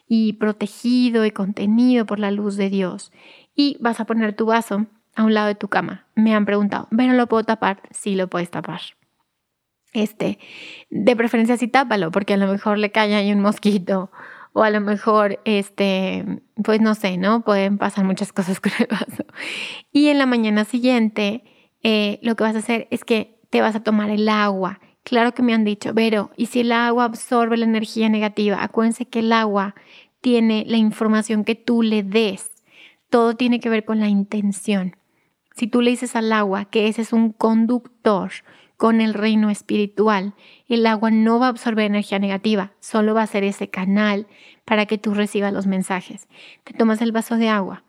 y 0.08 0.32
protegido 0.32 1.26
y 1.26 1.30
contenido 1.30 2.06
por 2.06 2.18
la 2.18 2.30
luz 2.30 2.56
de 2.56 2.70
Dios. 2.70 3.12
Y 3.54 3.76
vas 3.80 4.00
a 4.00 4.06
poner 4.06 4.34
tu 4.34 4.46
vaso 4.46 4.86
a 5.14 5.24
un 5.24 5.34
lado 5.34 5.48
de 5.48 5.56
tu 5.56 5.68
cama. 5.68 6.06
Me 6.14 6.34
han 6.34 6.46
preguntado, 6.46 6.88
¿pero 6.96 7.12
lo 7.12 7.26
puedo 7.26 7.44
tapar? 7.44 7.82
Sí, 7.90 8.16
lo 8.16 8.28
puedes 8.28 8.50
tapar. 8.50 8.80
Este, 9.92 10.38
de 10.88 11.16
preferencia 11.16 11.58
sí 11.58 11.68
tápalo, 11.68 12.10
porque 12.10 12.32
a 12.32 12.38
lo 12.38 12.46
mejor 12.46 12.78
le 12.78 12.92
cae 12.92 13.14
ahí 13.14 13.30
un 13.30 13.40
mosquito 13.40 14.10
o 14.56 14.62
a 14.62 14.70
lo 14.70 14.80
mejor, 14.80 15.38
este, 15.44 16.24
pues 16.64 16.80
no 16.80 16.94
sé, 16.94 17.18
¿no? 17.18 17.42
Pueden 17.42 17.76
pasar 17.76 18.06
muchas 18.06 18.32
cosas 18.32 18.58
con 18.58 18.72
el 18.78 18.86
vaso. 18.86 19.26
Y 19.92 20.08
en 20.08 20.16
la 20.16 20.24
mañana 20.24 20.64
siguiente, 20.64 21.44
eh, 21.82 22.18
lo 22.22 22.36
que 22.36 22.44
vas 22.44 22.56
a 22.56 22.60
hacer 22.60 22.88
es 22.90 23.04
que 23.04 23.38
te 23.50 23.60
vas 23.60 23.76
a 23.76 23.82
tomar 23.82 24.08
el 24.08 24.30
agua. 24.30 24.80
Claro 25.02 25.34
que 25.34 25.42
me 25.42 25.52
han 25.52 25.64
dicho, 25.64 25.94
pero 25.94 26.30
¿y 26.38 26.46
si 26.46 26.60
el 26.60 26.72
agua 26.72 27.04
absorbe 27.04 27.58
la 27.58 27.66
energía 27.66 28.08
negativa? 28.08 28.62
Acuérdense 28.62 29.04
que 29.04 29.18
el 29.18 29.30
agua 29.30 29.74
tiene 30.22 30.64
la 30.66 30.78
información 30.78 31.44
que 31.44 31.54
tú 31.54 31.82
le 31.82 32.02
des. 32.02 32.50
Todo 33.10 33.36
tiene 33.36 33.60
que 33.60 33.68
ver 33.68 33.84
con 33.84 34.00
la 34.00 34.08
intención. 34.08 34.96
Si 35.54 35.66
tú 35.66 35.82
le 35.82 35.90
dices 35.90 36.16
al 36.16 36.32
agua 36.32 36.64
que 36.64 36.88
ese 36.88 37.02
es 37.02 37.12
un 37.12 37.30
conductor, 37.30 38.30
con 38.76 39.00
el 39.00 39.14
reino 39.14 39.50
espiritual. 39.50 40.34
El 40.68 40.86
agua 40.86 41.10
no 41.10 41.38
va 41.38 41.46
a 41.46 41.50
absorber 41.50 41.86
energía 41.86 42.18
negativa, 42.18 42.72
solo 42.80 43.14
va 43.14 43.22
a 43.22 43.26
ser 43.26 43.44
ese 43.44 43.68
canal 43.68 44.26
para 44.64 44.86
que 44.86 44.98
tú 44.98 45.14
recibas 45.14 45.52
los 45.52 45.66
mensajes. 45.66 46.28
Te 46.64 46.74
tomas 46.74 47.00
el 47.00 47.12
vaso 47.12 47.36
de 47.36 47.48
agua, 47.48 47.84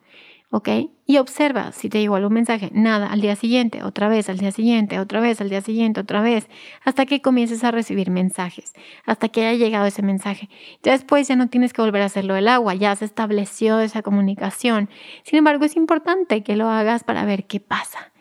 ¿ok? 0.50 0.70
Y 1.06 1.18
observa 1.18 1.72
si 1.72 1.90
te 1.90 2.00
llegó 2.00 2.16
algún 2.16 2.34
mensaje, 2.34 2.70
nada, 2.74 3.08
al 3.08 3.22
día 3.22 3.36
siguiente, 3.36 3.84
otra 3.84 4.08
vez, 4.08 4.30
al 4.30 4.38
día 4.38 4.52
siguiente, 4.52 5.00
otra 5.00 5.20
vez, 5.20 5.42
al 5.42 5.50
día 5.50 5.62
siguiente, 5.62 6.00
otra 6.00 6.22
vez, 6.22 6.48
hasta 6.84 7.06
que 7.06 7.22
comiences 7.22 7.64
a 7.64 7.72
recibir 7.72 8.10
mensajes, 8.10 8.74
hasta 9.06 9.30
que 9.30 9.46
haya 9.46 9.58
llegado 9.58 9.86
ese 9.86 10.04
mensaje. 10.04 10.50
Ya 10.84 10.94
después 10.94 11.28
ya 11.28 11.36
no 11.36 11.48
tienes 11.48 11.74
que 11.74 11.82
volver 11.82 12.02
a 12.02 12.06
hacerlo 12.06 12.34
del 12.34 12.48
agua, 12.48 12.76
ya 12.76 12.96
se 12.96 13.06
estableció 13.06 13.80
esa 13.80 14.02
comunicación. 14.02 14.90
Sin 15.24 15.40
embargo, 15.40 15.66
es 15.66 15.76
importante 15.76 16.44
que 16.44 16.56
lo 16.56 16.70
hagas 16.70 17.04
para 17.04 17.26
ver 17.26 17.46
qué 17.46 17.60
pasa. 17.60 18.12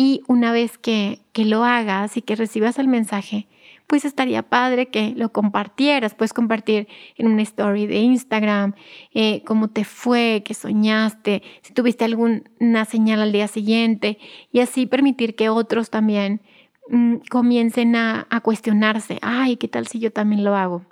Y 0.00 0.22
una 0.28 0.52
vez 0.52 0.78
que, 0.78 1.18
que 1.32 1.44
lo 1.44 1.64
hagas 1.64 2.16
y 2.16 2.22
que 2.22 2.36
recibas 2.36 2.78
el 2.78 2.86
mensaje, 2.86 3.48
pues 3.88 4.04
estaría 4.04 4.42
padre 4.44 4.90
que 4.90 5.14
lo 5.16 5.32
compartieras. 5.32 6.14
Puedes 6.14 6.32
compartir 6.32 6.86
en 7.16 7.26
una 7.26 7.42
story 7.42 7.88
de 7.88 7.98
Instagram 7.98 8.74
eh, 9.12 9.42
cómo 9.44 9.68
te 9.68 9.82
fue, 9.82 10.42
qué 10.44 10.54
soñaste, 10.54 11.42
si 11.62 11.72
tuviste 11.72 12.04
alguna 12.04 12.84
señal 12.84 13.22
al 13.22 13.32
día 13.32 13.48
siguiente 13.48 14.18
y 14.52 14.60
así 14.60 14.86
permitir 14.86 15.34
que 15.34 15.48
otros 15.48 15.90
también 15.90 16.42
mm, 16.90 17.16
comiencen 17.28 17.96
a, 17.96 18.28
a 18.30 18.40
cuestionarse, 18.40 19.18
ay, 19.20 19.56
¿qué 19.56 19.66
tal 19.66 19.88
si 19.88 19.98
yo 19.98 20.12
también 20.12 20.44
lo 20.44 20.54
hago? 20.54 20.84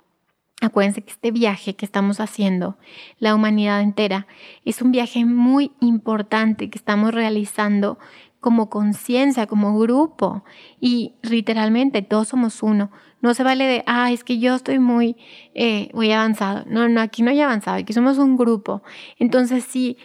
Acuérdense 0.59 1.03
que 1.03 1.11
este 1.11 1.29
viaje 1.29 1.75
que 1.75 1.85
estamos 1.85 2.19
haciendo, 2.19 2.79
la 3.19 3.35
humanidad 3.35 3.79
entera, 3.79 4.25
es 4.65 4.81
un 4.81 4.91
viaje 4.91 5.23
muy 5.23 5.71
importante 5.79 6.71
que 6.71 6.79
estamos 6.79 7.13
realizando 7.13 7.99
como 8.47 8.69
conciencia, 8.69 9.45
como 9.45 9.77
grupo. 9.77 10.45
Y 10.79 11.15
literalmente 11.21 12.01
todos 12.01 12.29
somos 12.29 12.63
uno. 12.63 12.91
No 13.19 13.33
se 13.33 13.43
vale 13.43 13.65
de, 13.65 13.83
ah, 13.87 14.09
es 14.09 14.23
que 14.23 14.39
yo 14.39 14.55
estoy 14.55 14.79
muy, 14.79 15.17
eh, 15.53 15.89
muy 15.93 16.13
avanzado. 16.13 16.63
No, 16.65 16.87
no, 16.87 17.01
aquí 17.01 17.23
no 17.23 17.31
hay 17.31 17.41
avanzado, 17.41 17.75
aquí 17.75 17.91
somos 17.91 18.17
un 18.19 18.37
grupo. 18.37 18.83
Entonces, 19.19 19.65
si 19.65 19.97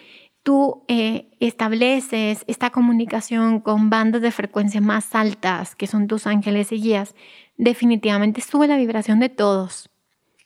tú 0.43 0.83
eh, 0.89 1.29
estableces 1.39 2.43
esta 2.47 2.69
comunicación 2.69 3.61
con 3.61 3.89
bandas 3.89 4.21
de 4.21 4.31
frecuencia 4.31 4.81
más 4.81 5.15
altas, 5.15 5.73
que 5.73 5.87
son 5.87 6.07
tus 6.07 6.27
ángeles 6.27 6.73
y 6.73 6.81
guías, 6.81 7.15
definitivamente 7.55 8.41
sube 8.41 8.67
la 8.67 8.75
vibración 8.75 9.21
de 9.21 9.29
todos. 9.29 9.89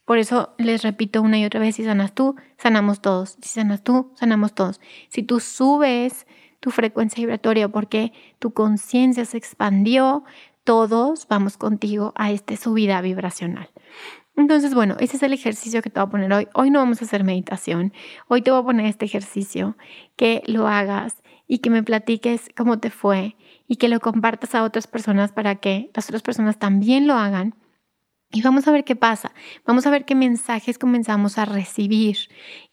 Por 0.05 0.19
eso 0.19 0.53
les 0.59 0.83
repito 0.83 1.23
una 1.23 1.39
y 1.39 1.45
otra 1.45 1.59
vez, 1.59 1.77
si 1.77 1.83
sanas 1.83 2.13
tú, 2.13 2.35
sanamos 2.59 3.01
todos. 3.01 3.39
Si 3.41 3.49
sanas 3.49 3.83
tú, 3.83 4.13
sanamos 4.13 4.53
todos. 4.53 4.79
Si 5.09 5.23
tú 5.23 5.39
subes 5.39 6.27
tu 6.67 6.71
frecuencia 6.71 7.21
vibratoria 7.21 7.69
porque 7.69 8.11
tu 8.39 8.51
conciencia 8.51 9.23
se 9.23 9.37
expandió, 9.37 10.25
todos 10.65 11.25
vamos 11.29 11.55
contigo 11.55 12.11
a 12.17 12.29
esta 12.31 12.57
subida 12.57 12.99
vibracional. 12.99 13.69
Entonces, 14.35 14.73
bueno, 14.73 14.97
ese 14.99 15.15
es 15.15 15.23
el 15.23 15.31
ejercicio 15.31 15.81
que 15.81 15.89
te 15.89 16.01
voy 16.01 16.07
a 16.07 16.11
poner 16.11 16.33
hoy. 16.33 16.49
Hoy 16.53 16.69
no 16.69 16.79
vamos 16.79 17.01
a 17.01 17.05
hacer 17.05 17.23
meditación. 17.23 17.93
Hoy 18.27 18.41
te 18.41 18.51
voy 18.51 18.59
a 18.59 18.65
poner 18.65 18.85
este 18.85 19.05
ejercicio, 19.05 19.77
que 20.17 20.43
lo 20.45 20.67
hagas 20.67 21.23
y 21.47 21.59
que 21.59 21.69
me 21.69 21.83
platiques 21.83 22.49
cómo 22.57 22.79
te 22.79 22.89
fue 22.89 23.37
y 23.69 23.77
que 23.77 23.87
lo 23.87 24.01
compartas 24.01 24.53
a 24.53 24.63
otras 24.63 24.87
personas 24.87 25.31
para 25.31 25.55
que 25.55 25.89
las 25.93 26.07
otras 26.09 26.21
personas 26.21 26.59
también 26.59 27.07
lo 27.07 27.13
hagan 27.13 27.55
y 28.31 28.41
vamos 28.41 28.67
a 28.67 28.71
ver 28.71 28.83
qué 28.83 28.95
pasa, 28.95 29.33
vamos 29.65 29.85
a 29.87 29.89
ver 29.89 30.05
qué 30.05 30.15
mensajes 30.15 30.77
comenzamos 30.77 31.37
a 31.37 31.45
recibir 31.45 32.17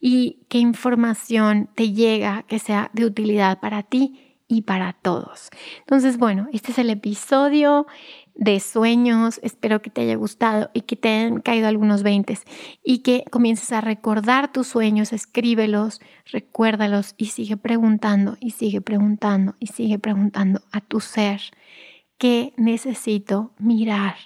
y 0.01 0.41
qué 0.49 0.59
información 0.59 1.71
te 1.75 1.93
llega 1.93 2.45
que 2.49 2.59
sea 2.59 2.91
de 2.93 3.05
utilidad 3.05 3.61
para 3.61 3.83
ti 3.83 4.21
y 4.49 4.63
para 4.63 4.93
todos. 4.93 5.51
Entonces, 5.81 6.19
bueno, 6.19 6.49
este 6.53 6.73
es 6.73 6.79
el 6.79 6.91
episodio 6.91 7.87
de 8.35 8.61
sueños. 8.61 9.41
Espero 9.43 9.81
que 9.81 9.91
te 9.91 10.03
haya 10.03 10.17
gustado 10.17 10.71
y 10.75 10.83
que 10.83 10.97
te 10.97 11.09
hayan 11.09 11.41
caído 11.41 11.69
algunos 11.69 12.03
veintes 12.03 12.43
y 12.83 12.99
que 12.99 13.25
comiences 13.31 13.73
a 13.73 13.81
recordar 13.81 14.53
tus 14.53 14.67
sueños, 14.67 15.13
escríbelos, 15.13 16.01
recuérdalos 16.31 17.15
y 17.17 17.27
sigue 17.27 17.57
preguntando 17.57 18.37
y 18.41 18.51
sigue 18.51 18.81
preguntando 18.81 19.55
y 19.61 19.69
sigue 19.69 19.99
preguntando 19.99 20.63
a 20.73 20.81
tu 20.81 21.01
ser 21.01 21.41
qué 22.19 22.53
necesito 22.57 23.53
mirar 23.59 24.17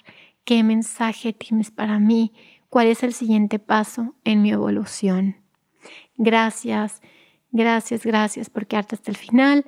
¿Qué 0.49 0.63
mensaje 0.63 1.31
tienes 1.31 1.69
para 1.69 1.99
mí? 1.99 2.33
¿Cuál 2.69 2.87
es 2.87 3.03
el 3.03 3.13
siguiente 3.13 3.59
paso 3.59 4.15
en 4.23 4.41
mi 4.41 4.49
evolución? 4.49 5.35
Gracias, 6.17 7.03
gracias, 7.51 8.03
gracias 8.03 8.49
por 8.49 8.65
quedarte 8.65 8.95
hasta 8.95 9.11
el 9.11 9.17
final, 9.17 9.63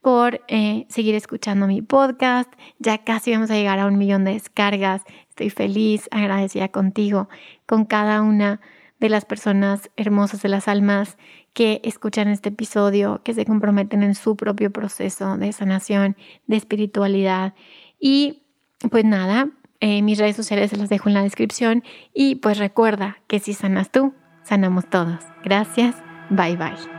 por 0.00 0.40
eh, 0.48 0.86
seguir 0.88 1.14
escuchando 1.14 1.68
mi 1.68 1.82
podcast. 1.82 2.52
Ya 2.80 3.04
casi 3.04 3.30
vamos 3.30 3.52
a 3.52 3.54
llegar 3.54 3.78
a 3.78 3.86
un 3.86 3.96
millón 3.96 4.24
de 4.24 4.32
descargas. 4.32 5.02
Estoy 5.28 5.50
feliz, 5.50 6.08
agradecida 6.10 6.66
contigo, 6.66 7.28
con 7.64 7.84
cada 7.84 8.20
una 8.20 8.60
de 8.98 9.10
las 9.10 9.24
personas 9.26 9.88
hermosas 9.96 10.42
de 10.42 10.48
las 10.48 10.66
almas 10.66 11.16
que 11.52 11.80
escuchan 11.84 12.26
este 12.26 12.48
episodio, 12.48 13.22
que 13.22 13.34
se 13.34 13.44
comprometen 13.44 14.02
en 14.02 14.16
su 14.16 14.34
propio 14.36 14.72
proceso 14.72 15.36
de 15.36 15.52
sanación, 15.52 16.16
de 16.48 16.56
espiritualidad. 16.56 17.54
Y 18.00 18.42
pues 18.90 19.04
nada, 19.04 19.52
eh, 19.86 20.00
mis 20.00 20.16
redes 20.16 20.34
sociales 20.34 20.70
se 20.70 20.78
las 20.78 20.88
dejo 20.88 21.10
en 21.10 21.14
la 21.14 21.22
descripción 21.22 21.84
y 22.14 22.36
pues 22.36 22.56
recuerda 22.56 23.18
que 23.26 23.38
si 23.38 23.52
sanas 23.52 23.90
tú, 23.90 24.14
sanamos 24.42 24.88
todos. 24.88 25.20
Gracias, 25.44 25.94
bye 26.30 26.56
bye. 26.56 26.93